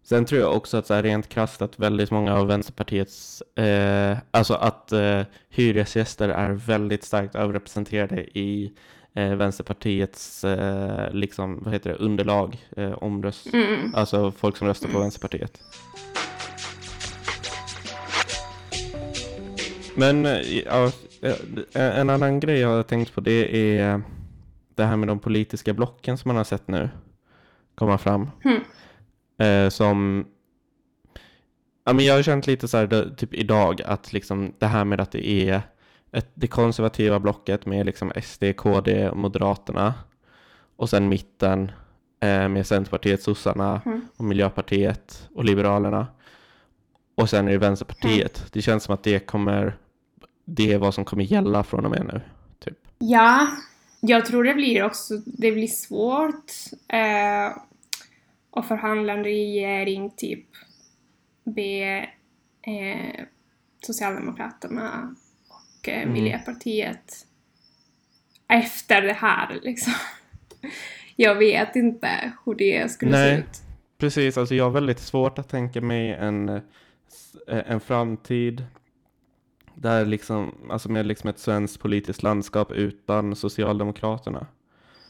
Sen 0.03 0.25
tror 0.25 0.41
jag 0.41 0.55
också 0.55 0.77
att 0.77 0.87
så 0.87 0.93
här 0.93 1.03
rent 1.03 1.29
krasst 1.29 1.61
att 1.61 1.79
väldigt 1.79 2.11
många 2.11 2.35
av 2.35 2.47
Vänsterpartiets, 2.47 3.41
eh, 3.41 4.17
alltså 4.31 4.53
att 4.53 4.91
eh, 4.91 5.21
hyresgäster 5.49 6.29
är 6.29 6.51
väldigt 6.51 7.03
starkt 7.03 7.35
överrepresenterade 7.35 8.21
i 8.39 8.73
eh, 9.13 9.35
Vänsterpartiets, 9.35 10.43
eh, 10.43 11.13
liksom, 11.13 11.59
vad 11.63 11.73
heter 11.73 11.89
det, 11.89 11.95
underlag, 11.95 12.67
eh, 12.77 12.91
omröst, 12.91 13.53
Mm. 13.53 13.95
alltså 13.95 14.31
folk 14.31 14.57
som 14.57 14.67
röstar 14.67 14.89
på 14.89 14.99
Vänsterpartiet. 14.99 15.61
Men 19.95 20.25
eh, 20.25 20.57
ja, 20.65 20.91
eh, 21.21 21.99
en 21.99 22.09
annan 22.09 22.39
grej 22.39 22.59
jag 22.59 22.69
har 22.69 22.83
tänkt 22.83 23.13
på 23.13 23.21
det 23.21 23.77
är 23.79 24.01
det 24.81 24.87
här 24.87 24.97
med 24.97 25.07
de 25.07 25.19
politiska 25.19 25.73
blocken 25.73 26.17
som 26.17 26.29
man 26.29 26.35
har 26.37 26.43
sett 26.43 26.67
nu 26.67 26.89
komma 27.75 27.97
fram. 27.97 28.29
Mm. 28.43 28.61
Eh, 29.37 29.69
som 29.69 30.25
ja, 31.85 31.93
men 31.93 32.05
jag 32.05 32.15
har 32.15 32.21
känt 32.23 32.47
lite 32.47 32.67
så 32.67 32.77
här 32.77 33.15
typ 33.17 33.33
idag 33.33 33.81
att 33.81 34.13
liksom 34.13 34.53
det 34.59 34.65
här 34.67 34.85
med 34.85 35.01
att 35.01 35.11
det 35.11 35.29
är 35.29 35.61
ett, 36.11 36.31
det 36.33 36.47
konservativa 36.47 37.19
blocket 37.19 37.65
med 37.65 37.85
liksom 37.85 38.11
SD, 38.23 38.43
KD 38.57 39.09
och 39.09 39.17
Moderaterna 39.17 39.93
och 40.75 40.89
sen 40.89 41.09
mitten 41.09 41.71
eh, 42.19 42.47
med 42.49 42.67
Centerpartiet, 42.67 43.23
sossarna 43.23 43.81
Mm. 43.85 44.01
och 44.17 44.25
Miljöpartiet 44.25 45.29
och 45.35 45.45
Liberalerna. 45.45 46.07
Och 47.15 47.29
sen 47.29 47.47
är 47.47 47.51
det 47.51 47.57
Vänsterpartiet. 47.57 48.45
Det 48.51 48.61
känns 48.61 48.83
som 48.83 48.93
att 48.93 49.03
det 49.03 49.19
kommer, 49.19 49.77
det 50.45 50.73
är 50.73 50.77
vad 50.77 50.93
som 50.93 51.05
kommer 51.05 51.23
gälla 51.23 51.63
från 51.63 51.85
och 51.85 51.91
med 51.91 52.05
nu. 52.13 52.21
Typ. 52.59 52.77
Ja, 52.97 53.47
jag 54.01 54.25
tror 54.25 54.43
det 54.43 54.53
blir 54.53 54.83
också, 54.83 55.17
det 55.25 55.51
blir 55.51 55.67
svårt 55.67 56.51
eh, 56.87 57.57
att 58.51 58.67
förhandla 58.67 59.13
en 59.13 59.23
regering 59.23 60.11
typ 60.17 60.45
be 61.43 62.09
eh, 62.61 63.25
Socialdemokraterna 63.81 65.15
och 65.49 65.89
eh, 65.89 66.01
Mm. 66.01 66.13
Miljöpartiet 66.13 67.27
efter 68.47 69.01
det 69.01 69.13
här 69.13 69.59
liksom. 69.63 69.93
Jag 71.15 71.35
vet 71.35 71.75
inte 71.75 72.33
hur 72.45 72.55
det 72.55 72.91
skulle 72.91 73.11
Nej. 73.11 73.35
se 73.35 73.39
ut. 73.39 73.61
Precis, 73.97 74.37
alltså 74.37 74.55
jag 74.55 74.63
har 74.63 74.71
väldigt 74.71 74.99
svårt 74.99 75.39
att 75.39 75.49
tänka 75.49 75.81
mig 75.81 76.13
en, 76.13 76.49
eh, 76.49 76.61
en 77.47 77.79
framtid 77.79 78.65
där 79.81 80.05
liksom, 80.05 80.55
alltså 80.69 80.89
med 80.91 81.05
liksom 81.05 81.29
ett 81.29 81.39
svenskt 81.39 81.79
politiskt 81.79 82.23
landskap 82.23 82.71
utan 82.71 83.35
Socialdemokraterna. 83.35 84.47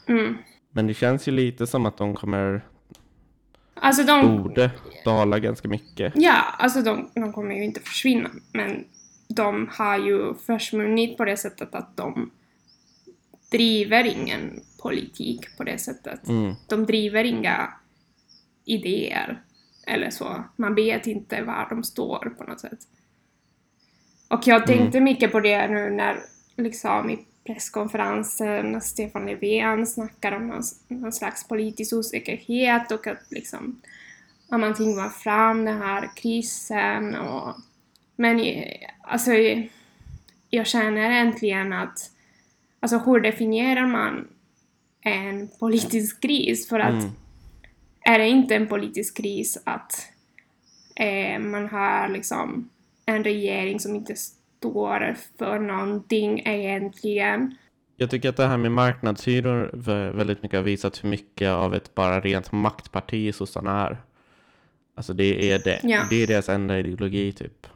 Mm. 0.06 0.36
Men 0.70 0.86
det 0.86 0.94
känns 0.94 1.28
ju 1.28 1.32
lite 1.32 1.66
som 1.66 1.86
att 1.86 1.96
de 1.96 2.14
kommer, 2.14 2.64
Alltså 3.74 4.02
de, 4.02 4.42
borde 4.42 4.70
dala 5.04 5.38
ganska 5.38 5.68
mycket. 5.68 6.12
Ja, 6.16 6.42
alltså 6.58 6.82
de, 6.82 7.10
de 7.14 7.32
kommer 7.32 7.54
ju 7.54 7.64
inte 7.64 7.80
försvinna, 7.80 8.30
men 8.52 8.84
de 9.28 9.68
har 9.72 9.98
ju 9.98 10.34
försvunnit 10.34 11.16
på 11.16 11.24
det 11.24 11.36
sättet 11.36 11.74
att 11.74 11.96
de 11.96 12.30
driver 13.50 14.04
ingen 14.04 14.60
politik 14.82 15.56
på 15.56 15.64
det 15.64 15.78
sättet. 15.78 16.28
Mm, 16.28 16.54
De 16.68 16.86
driver 16.86 17.24
inga 17.24 17.74
idéer 18.64 19.42
eller 19.86 20.10
så. 20.10 20.44
Man 20.56 20.74
vet 20.74 21.06
inte 21.06 21.42
var 21.42 21.66
de 21.70 21.84
står 21.84 22.34
på 22.38 22.44
något 22.44 22.60
sätt. 22.60 22.78
Och 24.32 24.46
jag 24.46 24.66
tänkte 24.66 25.00
mycket 25.00 25.32
på 25.32 25.40
det 25.40 25.68
nu 25.68 25.90
när 25.90 26.18
liksom 26.56 27.10
i 27.10 27.18
presskonferensen 27.46 28.80
Stefan 28.80 29.26
Löfven 29.26 29.86
snackar 29.86 30.32
om 30.32 30.48
någon, 30.48 30.62
någon 30.88 31.12
slags 31.12 31.48
politisk 31.48 31.92
osäkerhet 31.92 32.92
och 32.92 33.06
att 33.06 33.26
liksom 33.30 33.80
om 34.48 34.60
man 34.60 34.74
tvingar 34.74 35.08
fram 35.08 35.64
den 35.64 35.82
här 35.82 36.10
krisen 36.16 37.14
och 37.14 37.54
men 38.16 38.40
eh, 38.40 38.88
alltså 39.02 39.30
jag 40.50 40.66
känner 40.66 41.10
äntligen 41.10 41.72
att 41.72 42.10
alltså 42.80 42.98
hur 42.98 43.20
definierar 43.20 43.86
man 43.86 44.28
en 45.00 45.48
politisk 45.60 46.22
kris? 46.22 46.68
För 46.68 46.78
att 46.78 47.02
mm, 47.02 47.10
är 48.00 48.18
det 48.18 48.28
inte 48.28 48.56
en 48.56 48.66
politisk 48.66 49.16
kris 49.16 49.58
att 49.64 50.06
eh, 50.96 51.38
man 51.38 51.68
har 51.68 52.08
liksom 52.08 52.68
en 53.06 53.24
regering 53.24 53.80
som 53.80 53.94
inte 53.94 54.14
står 54.16 55.16
för 55.38 55.58
någonting 55.58 56.42
egentligen? 56.44 57.56
Jag 57.96 58.10
tycker 58.10 58.28
att 58.28 58.36
det 58.36 58.46
här 58.46 58.56
med 58.56 58.72
marknadshyror 58.72 59.70
vä- 59.72 60.16
väldigt 60.16 60.42
mycket 60.42 60.58
har 60.58 60.64
visat 60.64 61.04
hur 61.04 61.08
mycket 61.08 61.48
av 61.48 61.74
ett 61.74 61.94
bara 61.94 62.20
rent 62.20 62.52
maktparti 62.52 63.34
sossarna 63.34 63.86
är. 63.86 63.96
Alltså 64.94 65.12
det 65.12 65.52
är 65.52 65.58
det. 65.58 65.80
Ja. 65.82 66.02
Det 66.10 66.22
är 66.22 66.26
deras 66.26 66.48
enda 66.48 66.78
ideologi 66.78 67.32
typ. 67.32 67.66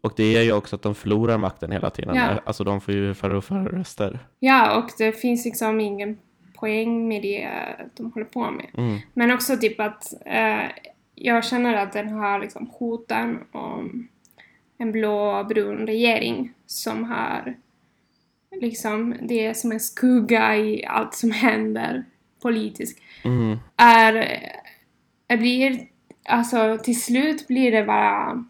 Och 0.00 0.12
det 0.16 0.36
är 0.36 0.42
ju 0.42 0.52
också 0.52 0.76
att 0.76 0.82
de 0.82 0.94
förlorar 0.94 1.38
makten 1.38 1.72
hela 1.72 1.90
tiden. 1.90 2.16
Ja. 2.16 2.40
Alltså 2.44 2.64
de 2.64 2.80
får 2.80 2.94
ju 2.94 3.14
färre 3.14 3.36
och 3.36 3.44
färre 3.44 3.78
röster. 3.78 4.18
Ja, 4.38 4.78
och 4.78 4.90
det 4.98 5.12
finns 5.12 5.44
liksom 5.44 5.80
ingen 5.80 6.18
poäng 6.54 7.08
med 7.08 7.22
det 7.22 7.48
de 7.96 8.12
håller 8.12 8.26
på 8.26 8.50
med. 8.50 8.66
Mm. 8.74 8.98
Men 9.14 9.30
också 9.30 9.56
typ 9.56 9.80
att 9.80 10.12
eh, 10.26 10.64
jag 11.22 11.44
känner 11.44 11.74
att 11.74 11.92
den 11.92 12.08
här 12.08 12.40
liksom 12.40 12.70
hoten 12.72 13.38
om 13.52 14.08
en 14.78 14.92
blå-brun 14.92 15.86
regering 15.86 16.52
som 16.66 17.04
har 17.04 17.56
liksom, 18.60 19.16
det 19.22 19.46
är 19.46 19.54
som 19.54 19.72
en 19.72 19.80
skugga 19.80 20.56
i 20.56 20.84
allt 20.84 21.14
som 21.14 21.30
händer 21.30 22.04
politiskt, 22.42 23.00
Mm. 23.24 23.58
är, 23.76 24.14
är 25.28 25.36
blir, 25.36 25.86
alltså 26.24 26.78
till 26.78 27.02
slut 27.02 27.48
blir 27.48 27.72
det 27.72 27.84
bara 27.84 28.44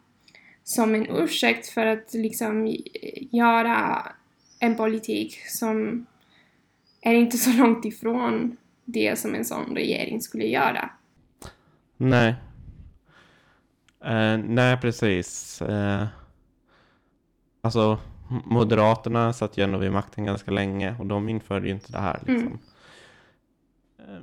som 0.64 0.94
en 0.94 1.06
ursäkt 1.10 1.68
för 1.68 1.86
att 1.86 2.14
liksom 2.14 2.76
göra 3.30 4.02
en 4.58 4.76
politik 4.76 5.40
som 5.46 6.06
är 7.00 7.14
inte 7.14 7.38
så 7.38 7.50
långt 7.50 7.84
ifrån 7.84 8.56
det 8.84 9.18
som 9.18 9.34
en 9.34 9.44
sån 9.44 9.76
regering 9.76 10.20
skulle 10.20 10.46
göra. 10.46 10.90
Nej. 11.96 12.34
Eh, 14.04 14.38
nej, 14.38 14.76
precis. 14.76 15.62
Eh, 15.62 16.06
alltså, 17.62 17.98
Moderaterna 18.44 19.32
satt 19.32 19.58
ju 19.58 19.64
ändå 19.64 19.78
vid 19.78 19.92
makten 19.92 20.24
ganska 20.24 20.50
länge 20.50 20.94
och 20.98 21.06
de 21.06 21.28
införde 21.28 21.66
ju 21.66 21.72
inte 21.72 21.92
det 21.92 21.98
här. 21.98 22.20
Liksom. 22.26 22.46
Mm. 22.46 22.58
Eh, 23.98 24.20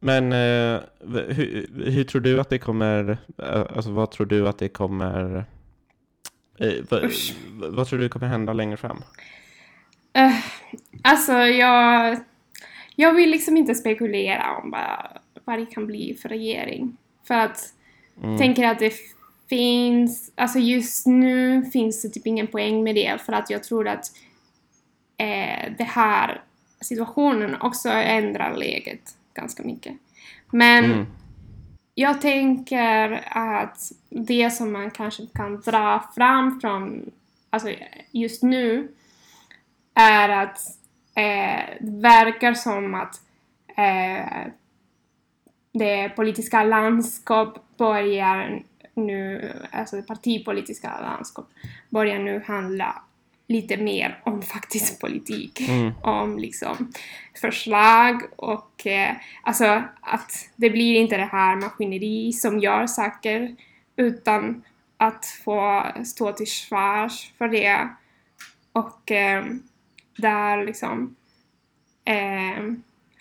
Men 0.00 0.32
eh, 0.32 0.80
hur, 1.28 1.70
hur 1.90 2.04
tror 2.04 2.20
du 2.22 2.40
att 2.40 2.50
det 2.50 2.58
kommer, 2.58 3.18
eh, 3.38 3.60
alltså 3.60 3.90
vad 3.90 4.10
tror 4.10 4.26
du 4.26 4.48
att 4.48 4.58
det 4.58 4.68
kommer, 4.68 5.44
eh, 6.58 6.72
vad, 6.90 7.10
vad 7.50 7.86
tror 7.86 7.98
du 7.98 8.08
kommer 8.08 8.26
hända 8.26 8.52
längre 8.52 8.76
fram? 8.76 9.02
Eh, 10.12 10.34
alltså, 11.02 11.32
jag, 11.32 12.18
jag 12.96 13.14
vill 13.14 13.30
liksom 13.30 13.56
inte 13.56 13.74
spekulera 13.74 14.56
om 14.56 14.70
vad, 14.70 15.18
vad 15.44 15.58
det 15.58 15.66
kan 15.66 15.86
bli 15.86 16.18
för 16.22 16.28
regering. 16.28 16.96
För 17.24 17.34
att 17.34 17.74
Mm. 18.22 18.38
tänker 18.38 18.64
att 18.64 18.78
det 18.78 18.92
finns, 19.48 20.32
alltså 20.34 20.58
just 20.58 21.06
nu 21.06 21.64
finns 21.64 22.02
det 22.02 22.08
typ 22.08 22.26
ingen 22.26 22.46
poäng 22.46 22.84
med 22.84 22.94
det 22.94 23.20
för 23.26 23.32
att 23.32 23.50
jag 23.50 23.64
tror 23.64 23.88
att 23.88 24.04
eh, 25.16 25.72
det 25.78 25.84
här 25.84 26.40
situationen 26.80 27.60
också 27.60 27.88
ändrar 27.88 28.56
läget 28.56 29.16
ganska 29.34 29.62
mycket. 29.62 29.94
Men 30.50 30.84
Mm. 30.84 31.06
jag 31.94 32.20
tänker 32.20 33.24
att 33.30 33.92
det 34.08 34.50
som 34.50 34.72
man 34.72 34.90
kanske 34.90 35.26
kan 35.34 35.60
dra 35.60 36.10
fram 36.14 36.60
från 36.60 37.10
alltså 37.50 37.68
just 38.10 38.42
nu 38.42 38.88
är 39.94 40.28
att 40.28 40.58
eh, 41.14 41.76
det 41.80 42.00
verkar 42.00 42.54
som 42.54 42.94
att 42.94 43.20
eh, 43.76 44.46
det 45.72 46.08
politiska 46.08 46.64
landskap 46.64 47.58
börjar 47.76 48.62
nu, 48.94 49.52
alltså 49.72 49.96
det 49.96 50.02
partipolitiska 50.02 51.00
landskap 51.00 51.48
börjar 51.90 52.18
nu 52.18 52.42
handla 52.46 53.02
lite 53.48 53.76
mer 53.76 54.20
om 54.24 54.42
faktisk 54.42 55.00
politik. 55.00 55.60
Mm. 55.60 55.92
Om 56.02 56.38
liksom 56.38 56.92
förslag 57.40 58.22
och 58.36 58.86
eh, 58.86 59.16
alltså 59.42 59.82
att 60.00 60.50
det 60.56 60.70
blir 60.70 61.00
inte 61.00 61.16
det 61.16 61.28
här 61.32 61.56
maskineri 61.56 62.32
som 62.32 62.58
gör 62.58 62.86
saker 62.86 63.56
utan 63.96 64.62
att 64.96 65.26
få 65.44 65.86
stå 66.04 66.32
till 66.32 66.50
svars 66.50 67.32
för 67.38 67.48
det 67.48 67.88
och 68.72 69.10
eh, 69.10 69.44
där 70.16 70.66
liksom 70.66 71.16
eh, 72.04 72.74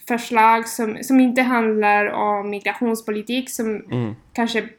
förslag 0.07 0.67
som, 0.67 0.97
som 1.03 1.19
inte 1.19 1.41
handlar 1.41 2.05
om 2.05 2.49
migrationspolitik 2.49 3.49
som 3.49 3.75
Mm. 3.91 4.15
kanske 4.33 4.69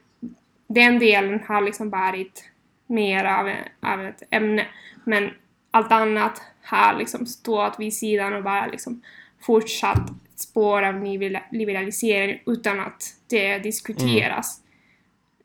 den 0.67 0.99
delen 0.99 1.39
har 1.47 1.61
liksom 1.61 1.89
varit 1.89 2.49
mer 2.87 3.25
av, 3.25 3.47
en, 3.47 3.63
av 3.81 4.05
ett 4.05 4.23
ämne. 4.29 4.67
Men 5.03 5.29
allt 5.71 5.91
annat 5.91 6.41
har 6.63 6.93
liksom 6.93 7.25
stått 7.25 7.79
vid 7.79 7.93
sidan 7.93 8.33
och 8.33 8.43
bara 8.43 8.67
liksom 8.67 9.01
fortsatt 9.41 10.09
spår 10.35 10.81
av 10.81 11.03
liberalisering 11.51 12.39
utan 12.45 12.79
att 12.79 13.03
det 13.29 13.57
diskuteras. 13.57 14.61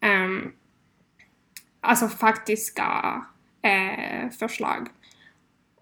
Ehm, 0.00 0.52
alltså 1.80 2.08
faktiska 2.08 3.22
eh, 3.62 4.30
förslag. 4.30 4.88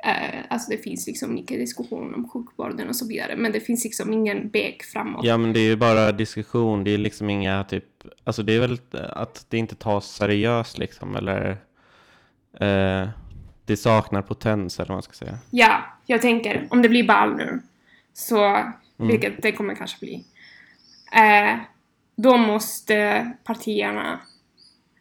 Eh, 0.06 0.40
alltså 0.50 0.70
det 0.70 0.78
finns 0.78 1.06
liksom 1.06 1.34
mycket 1.34 1.58
diskussion 1.58 2.14
om 2.14 2.28
sjukvården 2.28 2.88
och 2.88 2.96
så 2.96 3.06
vidare 3.06 3.36
men 3.36 3.52
det 3.52 3.60
finns 3.60 3.84
liksom 3.84 4.12
ingen 4.12 4.48
väg 4.48 4.82
framåt. 4.84 5.24
Ja 5.24 5.36
men 5.36 5.52
det 5.52 5.60
är 5.60 5.68
ju 5.68 5.76
bara 5.76 6.12
diskussion, 6.12 6.84
det 6.84 6.90
är 6.90 6.98
liksom 6.98 7.30
inga 7.30 7.64
typ, 7.64 7.84
alltså 8.24 8.42
det 8.42 8.52
är 8.52 8.60
väl 8.60 8.78
att 8.92 9.46
det 9.48 9.58
inte 9.58 9.74
tas 9.74 10.14
seriöst 10.14 10.78
liksom 10.78 11.16
eller 11.16 11.50
eh, 12.60 13.08
det 13.64 13.76
saknar 13.76 14.22
potens 14.22 14.78
eller 14.78 14.88
vad 14.88 14.96
man 14.96 15.02
ska 15.02 15.12
säga. 15.12 15.38
Ja, 15.50 15.84
jag 16.06 16.22
tänker 16.22 16.66
om 16.70 16.82
det 16.82 16.88
blir 16.88 17.04
ball 17.04 17.36
nu, 17.36 17.60
så, 18.12 18.72
vilket 18.96 19.42
det 19.42 19.52
kommer 19.52 19.74
kanske 19.74 19.98
bli, 20.00 20.24
eh, 21.12 21.58
då 22.16 22.36
måste 22.36 23.30
partierna 23.44 24.20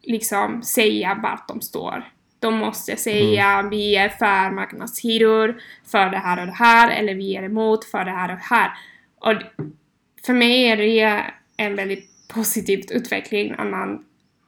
liksom 0.01 0.63
säga 0.63 1.19
vart 1.23 1.47
de 1.47 1.61
står. 1.61 2.14
De 2.39 2.57
måste 2.57 2.95
säga 2.95 3.67
vi 3.71 3.95
är 3.95 4.09
för 4.09 4.51
marknadshyror, 4.51 5.61
för 5.85 6.09
det 6.09 6.17
här 6.17 6.39
och 6.41 6.45
det 6.45 6.53
här, 6.53 6.99
eller 6.99 7.15
vi 7.15 7.35
är 7.35 7.43
emot 7.43 7.85
för 7.85 8.05
det 8.05 8.11
här 8.11 8.29
och 8.29 8.37
det 8.37 8.55
här. 8.55 8.71
Och 9.15 9.33
för 10.25 10.33
mig 10.33 10.65
är 10.65 10.77
det 10.77 11.25
en 11.57 11.75
väldigt 11.75 12.27
positiv 12.27 12.81
utveckling 12.91 13.55
när 13.57 13.65
man 13.65 14.05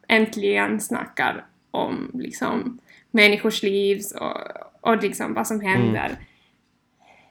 äntligen 0.08 0.82
snackar 0.82 1.46
om 1.72 2.12
liksom 2.14 2.80
människors 3.12 3.64
liv 3.64 4.02
och, 4.20 4.38
och 4.82 5.04
liksom 5.04 5.34
vad 5.34 5.48
som 5.48 5.62
händer 5.62 6.18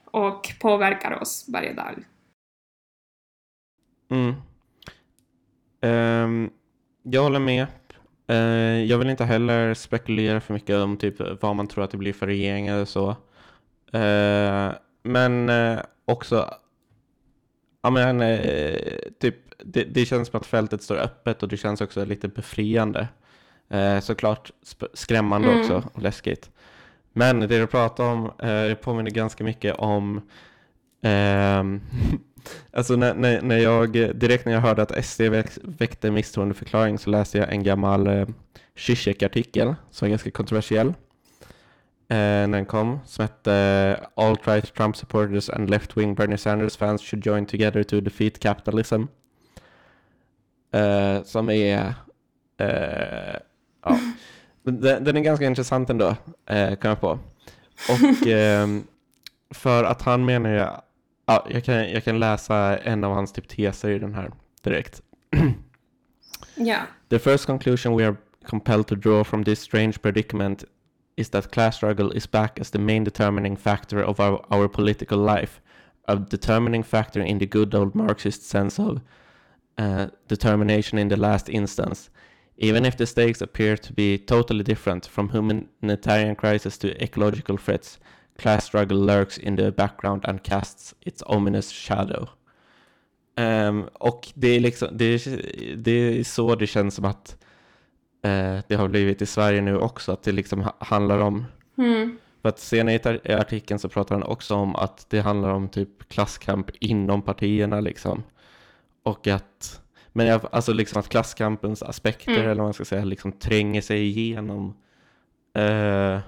och 0.05 0.53
påverkar 0.59 1.21
oss 1.21 1.45
varje 1.47 1.73
dag. 1.73 2.03
Mm. 4.09 4.35
Ehm, 5.81 6.49
jag 7.03 7.23
håller 7.23 7.39
med. 7.39 7.67
Eh, 8.27 8.83
jag 8.83 8.97
vill 8.97 9.09
inte 9.09 9.25
heller 9.25 9.73
spekulera 9.73 10.41
för 10.41 10.53
mycket 10.53 10.75
om 10.75 10.97
typ 10.97 11.41
vad 11.41 11.55
man 11.55 11.67
tror 11.67 11.83
att 11.83 11.91
det 11.91 11.97
blir 11.97 12.13
för 12.13 12.27
regering 12.27 12.67
eller 12.67 12.85
så. 12.85 13.09
Eh, 13.93 14.71
men 15.03 15.49
eh, 15.49 15.79
också, 16.05 16.53
ja 17.81 17.89
men 17.89 18.19
typ, 19.19 19.35
det, 19.65 19.83
det 19.83 20.05
känns 20.05 20.27
som 20.27 20.39
att 20.39 20.45
fältet 20.45 20.81
står 20.83 20.95
öppet 20.97 21.43
och 21.43 21.49
det 21.49 21.57
känns 21.57 21.81
också 21.81 22.05
lite 22.05 22.27
befriande. 22.27 23.07
Såklart 24.01 24.51
skrämmande 24.93 25.47
Mm. 25.47 25.59
också 25.61 25.83
och 25.93 26.01
läskigt. 26.01 26.51
Men 27.13 27.39
det 27.39 27.47
du 27.47 27.67
pratar 27.67 28.03
om 28.03 28.31
eh, 28.39 28.73
påminner 28.73 29.11
ganska 29.11 29.43
mycket 29.43 29.75
om 29.75 30.21
ehm, 31.01 31.81
Alltså 32.71 32.95
när, 32.95 33.13
när, 33.13 33.41
när 33.41 33.57
jag, 33.57 33.91
direkt 33.91 34.45
när 34.45 34.53
jag 34.53 34.61
hörde 34.61 34.81
att 34.81 35.05
SD 35.05 35.21
väck, 35.21 35.49
väckte 35.63 36.11
misstroendeförklaring 36.11 36.97
så 36.97 37.09
läste 37.09 37.37
jag 37.37 37.53
en 37.53 37.63
gammal 37.63 38.07
eh, 38.07 38.27
Zizek-artikel 38.75 39.75
som 39.91 40.05
är 40.05 40.09
ganska 40.09 40.31
kontroversiell. 40.31 40.87
Eh, 42.09 42.17
när 42.17 42.47
den 42.47 42.65
kom, 42.65 42.99
som 43.05 43.21
hette 43.21 43.53
eh, 43.53 44.23
Alt-right 44.23 44.73
Trump 44.73 44.97
supporters 44.97 45.49
and 45.49 45.69
left-wing 45.69 46.15
Bernie 46.15 46.37
Sanders 46.37 46.77
fans 46.77 47.01
should 47.01 47.25
join 47.25 47.45
together 47.45 47.83
to 47.83 48.01
defeat 48.01 48.39
capitalism. 48.39 49.03
Eh, 50.73 51.23
som 51.23 51.49
är, 51.49 51.93
eh, 52.59 53.39
ja, 53.83 53.99
den, 54.63 55.03
den 55.03 55.17
är 55.17 55.21
ganska 55.21 55.45
intressant 55.45 55.89
ändå, 55.89 56.15
eh, 56.45 56.75
kan 56.75 56.89
jag 56.89 57.01
på. 57.01 57.19
Och 57.89 58.27
ehm, 58.27 58.83
för 59.49 59.83
att 59.83 60.01
han 60.01 60.25
menar 60.25 60.49
ju 60.49 60.65
Ja, 61.27 61.47
jag, 61.49 61.63
kan, 61.63 61.91
jag 61.91 62.03
kan 62.03 62.19
läsa 62.19 62.77
en 62.77 63.03
av 63.03 63.13
hans 63.13 63.31
typ 63.31 63.47
teser 63.47 63.89
i 63.89 63.99
den 63.99 64.13
här 64.13 64.31
direkt. 64.63 65.01
Ja. 66.55 66.77
The 67.09 67.19
first 67.19 67.45
conclusion 67.45 67.97
we 67.97 68.07
are 68.07 68.15
compelled 68.45 68.87
to 68.87 68.95
draw 68.95 69.23
from 69.23 69.43
this 69.43 69.59
strange 69.59 70.01
predicament 70.01 70.63
is 71.15 71.29
that 71.29 71.51
class 71.51 71.75
struggle 71.75 72.17
is 72.17 72.31
back 72.31 72.59
as 72.59 72.71
the 72.71 72.79
main 72.79 73.03
determining 73.03 73.57
factor 73.57 74.03
of 74.03 74.19
our, 74.19 74.45
our 74.49 74.67
political 74.67 75.17
life, 75.17 75.61
a 76.07 76.15
determining 76.15 76.83
factor 76.83 77.21
in 77.21 77.39
the 77.39 77.45
good 77.45 77.75
old 77.75 77.95
Marxist 77.95 78.43
sense 78.49 78.79
of 78.79 79.01
uh, 79.77 80.07
determination 80.27 80.99
in 80.99 81.09
the 81.09 81.17
last 81.17 81.49
instance. 81.49 82.09
Even 82.57 82.85
if 82.85 82.97
the 82.97 83.05
stakes 83.05 83.41
appear 83.41 83.77
to 83.77 83.93
be 83.93 84.17
totally 84.17 84.63
different 84.63 85.05
from 85.05 85.29
humanitarian 85.29 86.35
crisis 86.35 86.77
to 86.77 87.03
ecological 87.03 87.57
threats, 87.57 87.99
class 88.37 88.65
struggle 88.65 88.97
lurks 88.97 89.37
in 89.37 89.57
the 89.57 89.71
background 89.71 90.25
and 90.25 90.43
casts 90.43 90.95
its 90.99 91.23
ominous 91.25 91.71
shadow. 91.71 92.29
Ehm, 93.35 93.83
och 93.93 94.27
det 94.33 94.47
är, 94.47 94.59
liksom, 94.59 94.87
det, 94.91 95.05
är, 95.05 95.41
det 95.75 95.91
är 95.91 96.23
så 96.23 96.55
det 96.55 96.67
känns 96.67 96.95
som 96.95 97.05
att 97.05 97.37
eh, 98.23 98.57
det 98.67 98.75
har 98.75 98.87
blivit 98.87 99.21
i 99.21 99.25
Sverige 99.25 99.61
nu 99.61 99.77
också, 99.77 100.11
att 100.11 100.23
det 100.23 100.31
liksom 100.31 100.61
ha- 100.61 100.75
handlar 100.79 101.19
om 101.19 101.45
Mm. 101.77 102.17
för 102.41 102.49
att 102.49 102.59
senare 102.59 103.19
i 103.23 103.33
artikeln 103.33 103.79
så 103.79 103.89
pratar 103.89 104.15
han 104.15 104.23
också 104.23 104.55
om 104.55 104.75
att 104.75 105.05
det 105.09 105.19
handlar 105.19 105.49
om 105.49 105.69
typ 105.69 106.09
klasskamp 106.09 106.69
inom 106.79 107.21
partierna 107.21 107.79
liksom. 107.79 108.23
Och 109.03 109.27
att, 109.27 109.81
men 110.13 110.25
jag, 110.27 110.41
alltså 110.51 110.73
liksom 110.73 110.99
att 110.99 111.09
klasskampens 111.09 111.83
aspekter 111.83 112.31
Mm. 112.31 112.43
eller 112.43 112.55
vad 112.55 112.65
man 112.65 112.73
ska 112.73 112.85
säga 112.85 113.03
liksom 113.05 113.31
tränger 113.31 113.81
sig 113.81 114.01
igenom 114.07 114.77
eh, 115.53 116.19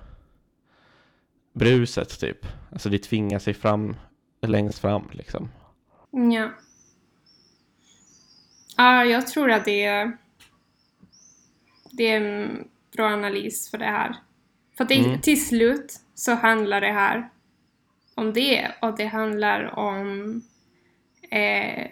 bruset 1.59 2.19
typ. 2.19 2.45
Alltså 2.71 2.89
det 2.89 2.99
tvingar 2.99 3.39
sig 3.39 3.53
fram 3.53 3.95
längst 4.41 4.79
fram 4.79 5.09
liksom. 5.11 5.49
Ja. 6.11 6.49
Ja, 8.77 9.05
jag 9.05 9.27
tror 9.27 9.51
att 9.51 9.65
det 9.65 9.83
är, 9.83 10.17
det 11.91 12.03
är 12.07 12.17
en 12.21 12.67
bra 12.95 13.07
analys 13.07 13.71
för 13.71 13.77
det 13.77 13.85
här. 13.85 14.15
För 14.77 14.83
att 14.83 14.89
det, 14.89 14.95
Mm. 15.05 15.21
till 15.21 15.47
slut 15.47 15.99
så 16.15 16.33
handlar 16.33 16.81
det 16.81 16.91
här 16.91 17.29
om 18.15 18.33
det 18.33 18.71
och 18.81 18.97
det 18.97 19.05
handlar 19.05 19.79
om 19.79 20.41
eh, 21.31 21.87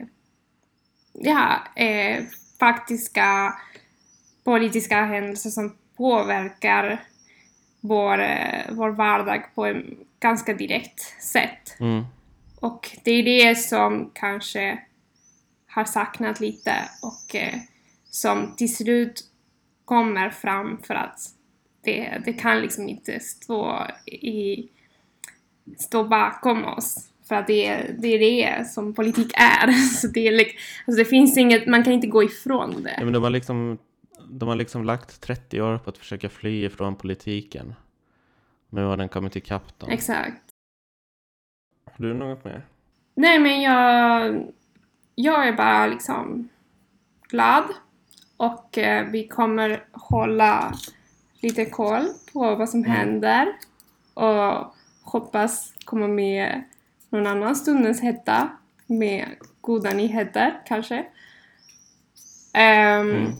ja, 1.13 1.63
eh, 1.75 2.23
faktiska 2.59 3.53
politiska 4.43 5.05
händelser 5.05 5.49
som 5.49 5.77
påverkar 5.97 7.03
vår, 7.87 8.19
eh, 8.19 8.61
vår 8.69 8.89
vardag 8.89 9.43
på 9.55 9.65
en 9.65 9.97
ganska 10.19 10.53
direkt 10.53 11.23
sätt. 11.23 11.79
Mm. 11.79 12.05
Och 12.59 12.97
det 13.03 13.11
är 13.11 13.23
det 13.23 13.55
som 13.55 14.11
kanske 14.13 14.79
har 15.67 15.85
saknat 15.85 16.39
lite 16.39 16.73
och 17.01 17.35
eh, 17.35 17.55
som 18.09 18.55
till 18.57 18.75
slut 18.75 19.23
kommer 19.85 20.29
fram 20.29 20.77
för 20.83 20.93
att 20.93 21.19
det, 21.83 22.21
det 22.25 22.33
kan 22.33 22.61
liksom 22.61 22.89
inte 22.89 23.19
stå, 23.19 23.87
i, 24.05 24.69
stå 25.77 26.03
bakom 26.03 26.65
oss. 26.65 27.09
För 27.27 27.35
att 27.35 27.47
det 27.47 27.65
är, 27.65 27.95
det 27.99 28.07
är 28.07 28.19
det 28.19 28.67
som 28.67 28.93
politik 28.93 29.31
är. 29.35 29.71
Så 30.01 30.07
det, 30.07 30.27
är, 30.27 30.33
alltså 30.87 31.03
det 31.03 31.05
finns 31.05 31.37
inget, 31.37 31.67
man 31.67 31.83
kan 31.83 31.93
inte 31.93 32.07
gå 32.07 32.23
ifrån 32.23 32.73
Ja, 32.85 32.91
det. 32.97 33.05
men 33.05 33.13
de, 33.13 33.23
har 33.23 33.29
liksom, 33.29 33.77
de 34.29 34.49
har 34.49 34.55
liksom 34.55 34.83
lagt 34.83 35.21
30 35.21 35.61
år 35.61 35.77
på 35.77 35.89
att 35.89 35.97
försöka 35.97 36.29
fly 36.29 36.65
ifrån 36.65 36.95
politiken. 36.95 37.75
Nu 38.69 38.83
har 38.83 38.97
den 38.97 39.09
kommit 39.09 39.35
ikapp 39.35 39.79
dem. 39.79 39.89
Exakt. 39.89 40.41
Har 41.85 42.05
du 42.05 42.13
något 42.13 42.45
mer? 42.45 42.65
Nej 43.15 43.39
men 43.39 43.61
jag, 43.61 44.43
jag 45.15 45.47
är 45.47 45.53
bara 45.53 45.87
liksom 45.87 46.49
glad 47.29 47.63
och 48.37 48.77
eh, 48.77 49.07
vi 49.07 49.27
kommer 49.27 49.83
hålla 49.91 50.73
lite 51.41 51.65
koll 51.65 52.05
på 52.33 52.55
vad 52.55 52.69
som 52.69 52.83
händer 52.83 53.47
och 54.13 54.75
hoppas 55.01 55.73
komma 55.85 56.07
med 56.07 56.63
någon 57.09 57.27
annan 57.27 57.55
stundens 57.55 58.01
hetta 58.01 58.49
med 58.87 59.27
goda 59.61 59.93
nyheter 59.93 60.61
kanske. 60.65 61.05
Ehm, 62.53 63.09
Mm. 63.09 63.31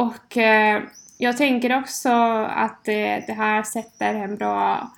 Och 0.00 0.36
eh, 0.36 0.82
jag 1.18 1.36
tänker 1.36 1.78
också 1.78 2.08
att 2.48 2.84
det, 2.84 3.24
det 3.26 3.32
här 3.32 3.62
sätter 3.62 4.14
en 4.14 4.36
bra... 4.36 4.90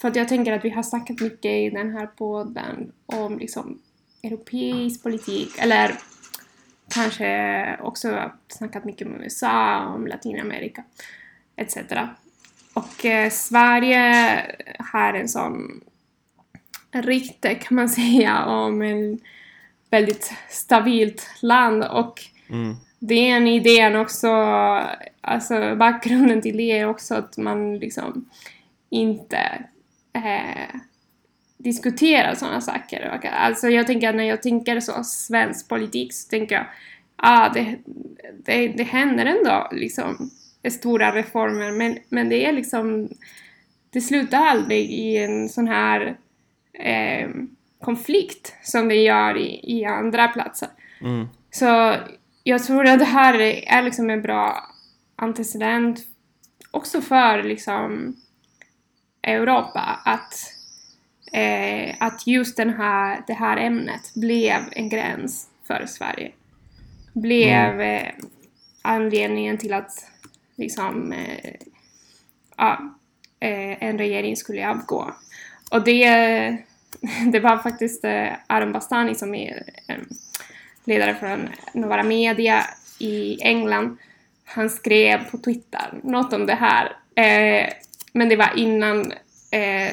För 0.00 0.08
att 0.08 0.16
jag 0.16 0.28
tänker 0.28 0.52
att 0.52 0.64
vi 0.64 0.70
har 0.70 0.82
snackat 0.82 1.20
mycket 1.20 1.50
i 1.50 1.70
den 1.70 1.96
här 1.96 2.06
podden 2.06 2.92
om 3.06 3.38
liksom 3.38 3.78
europeisk 4.22 5.02
politik, 5.02 5.58
eller 5.58 5.94
kanske 6.94 7.78
också 7.82 8.30
snackat 8.48 8.84
mycket 8.84 9.08
om 9.08 9.14
USA, 9.14 9.86
om 9.86 10.06
Latinamerika, 10.06 10.84
etc. 11.56 11.76
Och 12.74 13.04
eh, 13.04 13.30
Sverige 13.30 14.42
har 14.78 15.14
en 15.14 15.28
sån 15.28 15.80
rykte 16.92 17.54
kan 17.54 17.74
man 17.74 17.88
säga 18.00 18.44
om 18.44 18.82
en 18.82 19.20
väldigt 19.90 20.32
stabilt 20.48 21.30
land 21.42 21.84
och 21.84 22.20
Mm 22.48 22.76
den 22.98 23.46
idén 23.46 23.96
också, 23.96 24.28
alltså 25.20 25.76
bakgrunden 25.76 26.42
till 26.42 26.56
det 26.56 26.78
är 26.78 26.88
också 26.88 27.14
att 27.14 27.36
man 27.36 27.78
liksom 27.78 28.30
inte 28.90 29.38
eh, 30.12 30.80
diskuterar 31.58 32.34
sådana 32.34 32.60
saker. 32.60 33.20
Alltså 33.32 33.68
jag 33.68 33.86
tänker 33.86 34.08
att 34.08 34.16
när 34.16 34.24
jag 34.24 34.42
tänker 34.42 34.80
så 34.80 35.04
svensk 35.04 35.68
politik 35.68 36.14
så 36.14 36.28
tänker 36.28 36.54
jag 36.54 36.66
ah, 37.16 37.48
det, 37.48 37.76
det, 38.44 38.68
det 38.68 38.82
händer 38.82 39.26
ändå 39.26 39.68
liksom 39.72 40.30
stora 40.70 41.14
reformer 41.14 41.72
men, 41.72 41.98
men 42.08 42.28
det 42.28 42.46
är 42.46 42.52
liksom 42.52 43.08
det 43.90 44.00
slutar 44.00 44.46
aldrig 44.46 44.90
i 44.90 45.16
en 45.16 45.48
sån 45.48 45.68
här 45.68 46.16
eh, 46.72 47.28
konflikt 47.80 48.54
som 48.62 48.88
det 48.88 48.94
gör 48.94 49.36
i, 49.36 49.78
i 49.78 49.84
andra 49.84 50.28
platser. 50.28 50.68
Mm. 51.00 51.28
Så 51.50 51.94
jag 52.48 52.64
tror 52.64 52.86
att 52.86 52.98
det 52.98 53.04
här 53.04 53.40
är 53.66 53.82
liksom 53.82 54.10
en 54.10 54.22
bra 54.22 54.70
antecedent 55.16 56.00
också 56.70 57.00
för 57.00 57.42
liksom 57.42 58.16
Europa 59.22 60.00
att, 60.04 60.52
eh, 61.32 61.94
att 62.00 62.26
just 62.26 62.56
den 62.56 62.70
här, 62.70 63.22
det 63.26 63.32
här 63.32 63.56
ämnet 63.56 64.14
blev 64.14 64.60
en 64.72 64.88
gräns 64.88 65.48
för 65.66 65.86
Sverige. 65.86 66.32
Blev 67.12 67.80
eh, 67.80 68.12
anledningen 68.82 69.58
till 69.58 69.74
att 69.74 70.10
liksom 70.56 71.12
eh, 71.12 71.54
ja, 72.56 72.94
eh, 73.40 73.82
en 73.82 73.98
regering 73.98 74.36
skulle 74.36 74.70
avgå. 74.70 75.14
Och 75.70 75.84
det, 75.84 76.08
det 77.32 77.40
var 77.40 77.58
faktiskt 77.58 78.04
eh, 78.04 78.28
Aron 78.46 78.72
Bastani 78.72 79.14
som 79.14 79.34
är 79.34 79.62
eh, 79.88 79.96
ledare 80.86 81.14
från 81.14 81.48
Novara 81.72 82.02
Media 82.02 82.64
i 82.98 83.42
England. 83.42 83.96
Han 84.44 84.70
skrev 84.70 85.30
på 85.30 85.38
Twitter 85.38 85.90
något 86.02 86.32
om 86.32 86.46
det 86.46 86.54
här. 86.54 86.84
Eh, 87.16 87.68
men 88.12 88.28
det 88.28 88.36
var 88.36 88.50
innan 88.56 89.12
eh, 89.50 89.92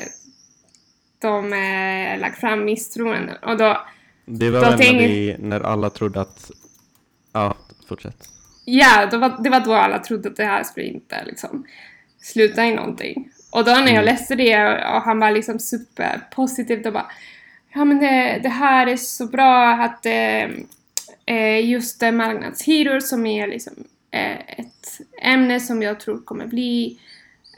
de 1.21 1.53
eh, 1.53 2.19
lagt 2.19 2.39
fram 2.39 2.65
misstroenden. 2.65 3.35
Och 3.41 3.57
då, 3.57 3.81
Det 4.25 4.49
var 4.49 4.61
Då 4.61 4.69
när, 4.69 4.77
vi, 4.77 5.35
när 5.39 5.59
alla 5.61 5.89
trodde 5.89 6.21
att... 6.21 6.51
Ja, 7.33 7.57
fortsätt. 7.89 8.29
ja, 8.65 9.07
då 9.11 9.17
var, 9.17 9.43
det 9.43 9.49
var 9.49 9.59
då 9.59 9.73
alla 9.73 9.99
trodde 9.99 10.29
att 10.29 10.35
det 10.35 10.45
här 10.45 10.63
skulle 10.63 10.85
inte 10.85 11.23
liksom 11.25 11.65
sluta 12.21 12.65
i 12.65 12.75
någonting. 12.75 13.29
Och 13.51 13.65
då 13.65 13.71
när 13.71 13.79
jag 13.79 13.89
Mm. 13.89 14.05
läste 14.05 14.35
det 14.35 14.65
och, 14.95 15.01
han 15.01 15.19
var 15.19 15.31
liksom 15.31 15.59
superpositiv, 15.59 16.81
då 16.83 16.91
bara 16.91 17.11
ja 17.73 17.85
men 17.85 17.99
det, 17.99 18.39
det 18.43 18.49
här 18.49 18.87
är 18.87 18.97
så 18.97 19.25
bra 19.27 19.69
att 19.73 20.05
eh, 20.05 20.47
just 21.63 22.03
eh, 22.03 22.11
marknadshyror 22.11 22.99
som 22.99 23.25
är 23.25 23.47
liksom 23.47 23.73
eh, 24.11 24.59
ett 24.59 24.99
ämne 25.21 25.59
som 25.59 25.81
jag 25.81 25.99
tror 25.99 26.21
kommer 26.21 26.47
bli 26.47 26.99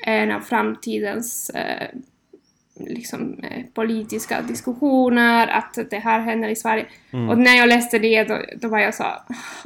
en 0.05 0.31
av 0.31 0.39
framtidens 0.39 1.49
eh, 1.49 1.87
liksom, 2.79 3.39
eh, 3.43 3.65
politiska 3.73 4.41
diskussioner, 4.41 5.47
att 5.47 5.77
det 5.89 5.99
här 5.99 6.19
händer 6.19 6.49
i 6.49 6.55
Sverige. 6.55 6.85
Mm. 7.11 7.29
Och 7.29 7.37
när 7.37 7.57
jag 7.57 7.69
läste 7.69 7.99
det 7.99 8.23
då, 8.23 8.41
då 8.61 8.67
var 8.67 8.79
jag 8.79 8.95
så 8.95 9.03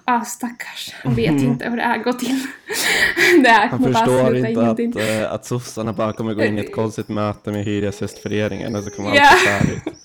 ah 0.06 0.22
stackars, 0.22 0.94
han 1.04 1.16
vet 1.16 1.32
inte 1.32 1.70
hur 1.70 1.78
det 1.78 1.84
här 1.84 1.98
går 2.04 2.14
till. 2.14 2.40
det 3.44 3.50
här 3.50 3.68
Han 3.68 3.84
förstår 3.84 4.36
inte 4.38 4.70
att, 4.70 4.80
ingenting. 4.80 5.02
eh, 5.02 5.34
att 5.34 5.46
sossarna 5.46 5.94
bara 5.94 6.14
kommer 6.14 6.34
gå 6.34 6.44
in 6.44 6.58
i 6.58 6.62
ett 6.62 6.76
konstigt 6.76 7.10
möte 7.10 7.52
med 7.52 7.66
Hyresgästföreningen 7.66 8.76
och 8.76 8.84
så 8.84 8.90
kommer 8.90 9.10
allt 9.10 9.18
bli 9.18 9.48
färdigt. 9.48 9.84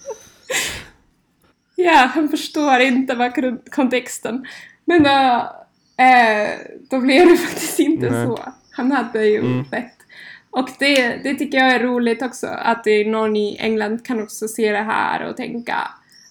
Ja, 1.76 2.10
han 2.14 2.28
förstår 2.28 2.80
inte 2.80 3.32
kon- 3.34 3.60
kontexten. 3.70 4.46
Men 4.84 5.02
då, 5.02 5.10
eh, 6.04 6.50
då 6.90 7.00
blev 7.00 7.26
det 7.28 7.36
faktiskt 7.46 7.80
inte 7.80 8.10
Nej. 8.10 8.26
så. 8.26 8.38
Han 8.70 8.92
hade 8.92 9.26
ju 9.26 9.38
Mm. 9.38 9.64
rätt. 9.72 9.90
Och 10.50 10.68
det, 10.78 11.16
det 11.22 11.34
tycker 11.34 11.58
jag 11.58 11.72
är 11.72 11.80
roligt 11.80 12.22
också, 12.22 12.46
att 12.46 12.84
det 12.84 12.90
är 12.90 13.04
någon 13.04 13.36
i 13.36 13.56
England 13.60 14.04
kan 14.06 14.22
också 14.22 14.48
se 14.48 14.72
det 14.72 14.82
här 14.82 15.28
och 15.28 15.36
tänka 15.36 15.76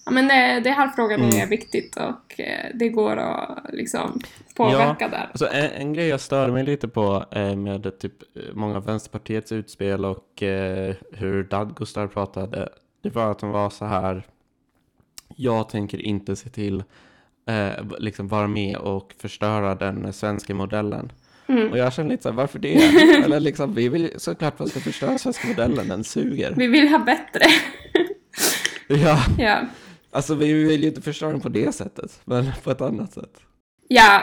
ja 0.06 0.12
men 0.12 0.28
det, 0.28 0.60
det 0.64 0.70
här 0.70 0.88
frågan 0.88 1.20
är 1.22 1.34
Mm. 1.34 1.48
viktigt 1.48 1.96
och 1.96 2.40
det 2.74 2.88
går 2.88 3.16
att 3.16 3.64
liksom 3.72 4.20
påverka 4.56 5.08
där. 5.08 5.28
Alltså 5.30 5.46
en, 5.52 5.70
en 5.70 5.92
grej 5.92 6.06
jag 6.08 6.20
stör 6.20 6.50
mig 6.50 6.64
lite 6.64 6.88
på 6.88 7.24
eh, 7.30 7.56
med 7.56 7.98
typ 7.98 8.12
många 8.52 8.76
av 8.76 8.84
Vänsterpartiets 8.86 9.52
utspel 9.52 10.04
och 10.04 10.42
eh, 10.42 10.94
hur 11.12 11.44
Dadgostar 11.44 12.06
pratade, 12.06 12.68
det 13.02 13.10
var 13.14 13.30
att 13.30 13.38
de 13.38 13.50
var 13.50 13.70
så 13.70 13.84
här, 13.84 14.26
jag 15.36 15.68
tänker 15.68 16.02
inte 16.02 16.36
se 16.36 16.48
till 16.48 16.84
eh, 17.48 17.84
liksom 17.98 18.28
vara 18.28 18.48
med 18.48 18.76
och 18.76 19.14
förstöra 19.18 19.74
den 19.74 20.12
svenska 20.12 20.54
modellen. 20.54 21.12
Mm. 21.46 21.70
Och 21.70 21.78
jag 21.78 21.92
känner 21.92 22.10
lite 22.10 22.22
så 22.22 22.28
här, 22.28 22.36
varför 22.36 22.58
det? 22.58 22.74
Eller 23.24 23.40
liksom, 23.40 23.74
vi 23.74 23.88
vill 23.88 24.10
såklart 24.16 24.58
man 24.58 24.68
ska 24.68 24.80
förstöra 24.80 25.18
svenska 25.18 25.48
modellen, 25.48 25.88
den 25.88 26.04
suger. 26.04 26.54
Vi 26.56 26.66
vill 26.66 26.88
ha 26.88 26.98
bättre. 26.98 27.44
Ja, 28.88 29.18
ja. 29.38 29.60
alltså 30.10 30.34
vi 30.34 30.52
vill 30.52 30.82
ju 30.82 30.88
inte 30.88 31.02
förstöra 31.02 31.30
den 31.30 31.40
på 31.40 31.48
det 31.48 31.74
sättet, 31.74 32.20
men 32.24 32.52
på 32.64 32.70
ett 32.70 32.80
annat 32.80 33.12
sätt. 33.12 33.40
Ja, 33.88 34.20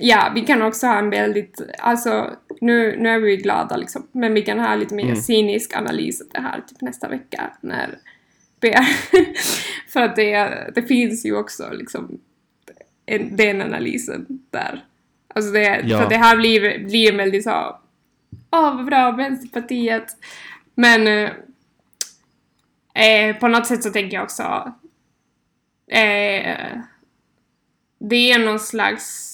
ja, 0.00 0.32
vi 0.34 0.40
kan 0.40 0.62
också 0.62 0.86
ha 0.86 0.98
en 0.98 1.10
väldigt, 1.10 1.60
alltså 1.78 2.30
nu, 2.60 2.96
nu 2.98 3.08
är 3.08 3.18
vi 3.18 3.36
glada 3.36 3.76
liksom, 3.76 4.06
men 4.12 4.34
vi 4.34 4.42
kan 4.42 4.58
ha 4.58 4.74
lite 4.74 4.94
mer 4.94 5.04
Mm. 5.04 5.16
cynisk 5.16 5.76
analys 5.76 6.20
av 6.20 6.26
det 6.32 6.40
här 6.40 6.60
typ 6.68 6.80
nästa 6.80 7.08
vecka 7.08 7.50
när 7.60 7.98
B- 8.64 8.78
För 9.88 10.00
att 10.00 10.16
det, 10.16 10.70
det 10.74 10.82
finns 10.82 11.26
ju 11.26 11.36
också 11.36 11.70
liksom 11.72 12.18
en, 13.06 13.36
den 13.36 13.62
analysen 13.62 14.26
där. 14.50 14.84
Alltså 15.34 15.50
det, 15.52 15.80
Ja. 15.86 16.02
för 16.02 16.08
det 16.08 16.16
här 16.16 16.36
blir, 16.36 16.84
blir 16.84 17.16
väldigt 17.16 17.44
så, 17.44 17.78
åh 18.50 18.76
vad 18.76 18.84
bra, 18.84 19.10
Vänsterpartiet. 19.10 20.16
Men 20.74 21.06
eh, 21.08 21.30
eh, 23.04 23.36
på 23.36 23.48
något 23.48 23.66
sätt 23.66 23.82
så 23.82 23.90
tänker 23.90 24.16
jag 24.16 24.24
också 24.24 24.72
eh, 25.90 26.78
det 27.98 28.32
är 28.32 28.38
någon 28.38 28.60
slags... 28.60 29.30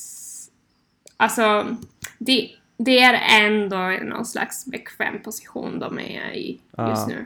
Alltså, 1.16 1.76
det, 2.18 2.50
det 2.76 2.98
är 2.98 3.44
ändå 3.44 3.76
någon 4.04 4.26
slags 4.26 4.66
bekväm 4.66 5.22
position 5.22 5.78
de 5.78 5.98
är 5.98 6.32
i 6.32 6.50
just 6.50 6.60
Ja. 6.76 7.06
nu. 7.08 7.24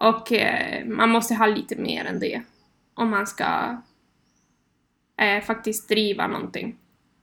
Och 0.00 0.32
eh, 0.32 0.84
man 0.86 1.10
måste 1.10 1.34
ha 1.34 1.46
lite 1.46 1.76
mer 1.76 2.04
än 2.04 2.20
det 2.20 2.42
om 2.94 3.10
man 3.10 3.26
ska 3.26 3.82
eh, 5.20 5.44
faktiskt 5.44 5.88
driva 5.88 6.26
någonting. 6.26 6.76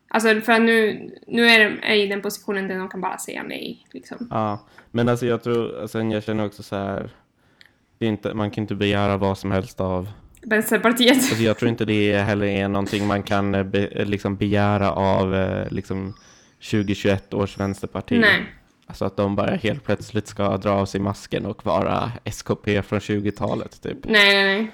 Alltså 0.07 0.41
för 0.41 0.59
nu, 0.59 1.09
nu 1.27 1.47
är 1.47 1.69
de 1.69 1.79
är 1.83 1.95
i 1.95 2.07
den 2.07 2.21
positionen 2.21 2.67
där 2.67 2.77
de 2.77 2.89
kan 2.89 3.01
bara 3.01 3.17
säga 3.17 3.43
nej. 3.43 3.85
Liksom. 3.91 4.27
Ja, 4.31 4.67
men 4.91 5.09
alltså 5.09 5.25
jag 5.25 5.43
tror, 5.43 5.81
alltså 5.81 6.01
jag 6.01 6.23
känner 6.23 6.45
också 6.45 6.63
så 6.63 6.75
här, 6.75 7.09
inte, 7.99 8.33
man 8.33 8.51
kan 8.51 8.61
inte 8.61 8.75
begära 8.75 9.17
vad 9.17 9.37
som 9.37 9.51
helst 9.51 9.81
av, 9.81 10.09
Vänsterpartiet. 10.41 11.15
alltså 11.15 11.43
jag 11.43 11.57
tror 11.57 11.69
inte 11.69 11.85
det 11.85 12.17
heller 12.17 12.45
är 12.45 12.67
någonting 12.67 13.07
man 13.07 13.23
kan 13.23 13.55
eh, 13.55 13.63
be, 13.63 13.87
eh, 13.87 14.05
liksom 14.05 14.35
begära 14.35 14.91
av 14.91 15.35
eh, 15.35 15.71
liksom 15.71 16.13
2021 16.71 17.33
års 17.33 17.57
vänsterparti. 17.57 18.19
Nej. 18.19 18.45
Alltså 18.87 19.05
att 19.05 19.17
de 19.17 19.35
bara 19.35 19.55
helt 19.55 19.83
plötsligt 19.83 20.27
ska 20.27 20.57
dra 20.57 20.69
av 20.71 20.85
sig 20.85 21.01
masken 21.01 21.45
och 21.45 21.65
vara 21.65 22.11
SKP 22.23 22.81
från 22.81 22.99
20-talet 22.99 23.81
typ. 23.83 23.97
Nej, 24.03 24.33
nej, 24.33 24.45
nej. 24.55 24.71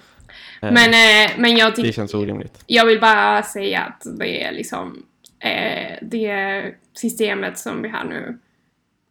Eh, 0.61 0.71
Men, 0.71 0.89
eh, 1.27 1.31
men 1.37 1.57
jag 1.57 1.71
det 1.71 1.75
tycker... 1.75 1.91
känns 1.91 2.13
orimligt. 2.13 2.63
Jag 2.67 2.85
vill 2.85 2.99
bara 3.01 3.43
säga 3.43 3.79
att 3.81 4.03
det 4.19 4.43
är 4.43 4.51
liksom 4.51 5.03
eh, 5.39 5.97
det 6.01 6.63
systemet 6.93 7.57
som 7.57 7.81
vi 7.81 7.89
har 7.89 8.03
nu, 8.03 8.37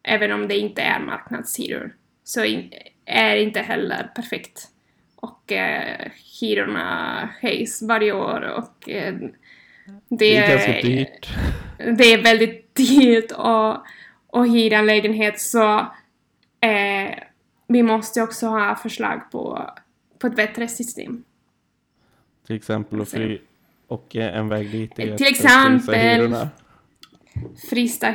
även 0.02 0.32
om 0.32 0.48
det 0.48 0.56
inte 0.58 0.82
är 0.82 1.00
marknadshyror, 1.00 1.94
så 2.24 2.44
in, 2.44 2.72
är 3.06 3.36
inte 3.36 3.60
heller 3.60 4.10
perfekt. 4.14 4.68
Och 5.16 5.52
eh, 5.52 6.08
hyrorna 6.40 7.28
höjs 7.40 7.82
varje 7.82 8.12
år 8.12 8.40
och 8.56 8.88
eh, 8.88 9.14
det, 9.14 9.30
Det 10.08 10.36
är 10.36 10.48
ganska 10.56 10.88
dyrt. 10.88 11.28
det 11.98 12.12
är 12.12 12.22
väldigt 12.22 12.74
dyrt 12.74 13.32
att, 13.36 13.82
att 14.42 14.48
hyra 14.54 14.78
en 14.78 14.86
lägenhet 14.86 15.40
så 15.40 15.78
eh, 16.60 17.18
vi 17.66 17.82
måste 17.82 18.22
också 18.22 18.46
ha 18.46 18.76
förslag 18.76 19.30
på, 19.30 19.70
på 20.18 20.26
ett 20.26 20.36
bättre 20.36 20.68
system. 20.68 21.24
Till 22.46 22.56
exempel 22.56 23.00
och, 23.00 23.08
fri, 23.08 23.42
och 23.86 24.16
eh, 24.16 24.36
en 24.38 24.48
väg 24.48 24.70
dit 24.70 24.98
är 24.98 25.02
Till 25.04 25.12
att 25.12 25.20
exempel- 25.20 25.94
hyrorna. 25.94 26.50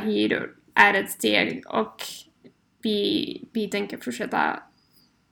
Hyror 0.04 0.54
är 0.74 0.94
ett 0.94 1.10
steg 1.10 1.62
och 1.68 2.02
vi, 2.82 3.48
vi 3.52 3.68
tänker 3.68 3.98
fortsätta 3.98 4.62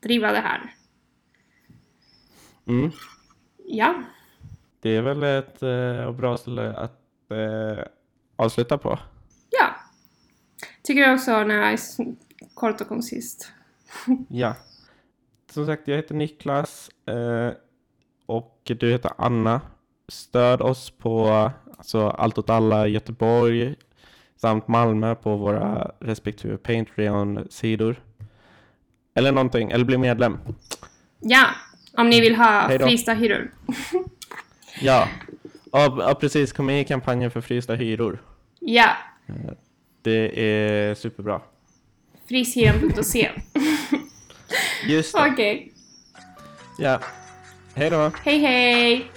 driva 0.00 0.32
det 0.32 0.38
här. 0.40 0.74
Mm. 2.66 2.90
Ja, 3.66 3.94
Det 4.80 4.96
är 4.96 5.02
väl 5.02 5.22
ett 5.22 5.62
eh, 5.62 6.12
bra 6.12 6.36
ställe 6.36 6.72
att 6.72 7.00
eh, 7.30 7.84
avsluta 8.36 8.78
på. 8.78 8.98
Tycker 10.82 11.00
jag 11.00 11.14
också 11.14 11.44
nice, 11.44 12.04
kort 12.54 12.80
och 12.80 12.88
koncist. 12.88 13.52
Ja. 14.28 14.56
Som 15.52 15.66
sagt, 15.66 15.88
jag 15.88 15.96
heter 15.96 16.14
Niklas 16.14 16.90
eh, 17.06 17.50
och 18.26 18.60
du 18.64 18.90
heter 18.90 19.12
Anna. 19.18 19.60
Stöd 20.08 20.62
oss 20.62 20.90
på 20.90 21.28
alltså, 21.78 22.08
Allt 22.08 22.38
åt 22.38 22.50
alla 22.50 22.86
Göteborg 22.86 23.74
samt 24.36 24.68
Malmö 24.68 25.14
på 25.14 25.36
våra 25.36 25.90
respektive 26.00 26.56
Patreon-sidor. 26.56 27.96
Eller 29.14 29.32
någonting, 29.32 29.70
eller 29.70 29.84
bli 29.84 29.98
medlem. 29.98 30.38
Ja, 31.20 31.46
om 31.96 32.10
ni 32.10 32.20
vill 32.20 32.36
ha 32.36 32.68
frysta 32.68 33.14
hyror. 33.14 33.50
Ja, 34.80 35.08
ja, 35.72 35.96
ja 35.98 36.14
precis. 36.14 36.52
Kom 36.52 36.66
med 36.66 36.80
i 36.80 36.84
kampanjen 36.84 37.30
för 37.30 37.40
frysta 37.40 37.74
hyror. 37.74 38.22
Ja, 38.60 38.96
Det 40.02 40.40
är 40.50 40.94
superbra. 40.94 41.40
fryshyran.se. 42.28 43.30
Just 44.86 45.14
det. 45.16 45.30
Okej, 45.32 45.72
Ja. 46.78 47.00
Hej 47.74 47.90
då. 47.90 48.10
hej 48.24 48.38
hej! 48.38 49.10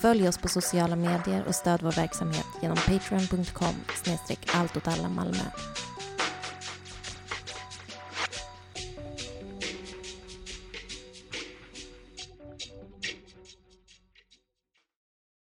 Följ 0.00 0.28
oss 0.28 0.38
på 0.38 0.48
sociala 0.48 0.96
medier 0.96 1.44
och 1.48 1.54
stöd 1.54 1.82
vår 1.82 1.92
verksamhet 1.92 2.46
genom 2.62 2.76
patreon.com 2.76 3.74
snedstreck 4.04 4.38
allt 4.54 4.76
åt 4.76 4.88
alla 4.88 5.08
Malmö. 5.08 5.44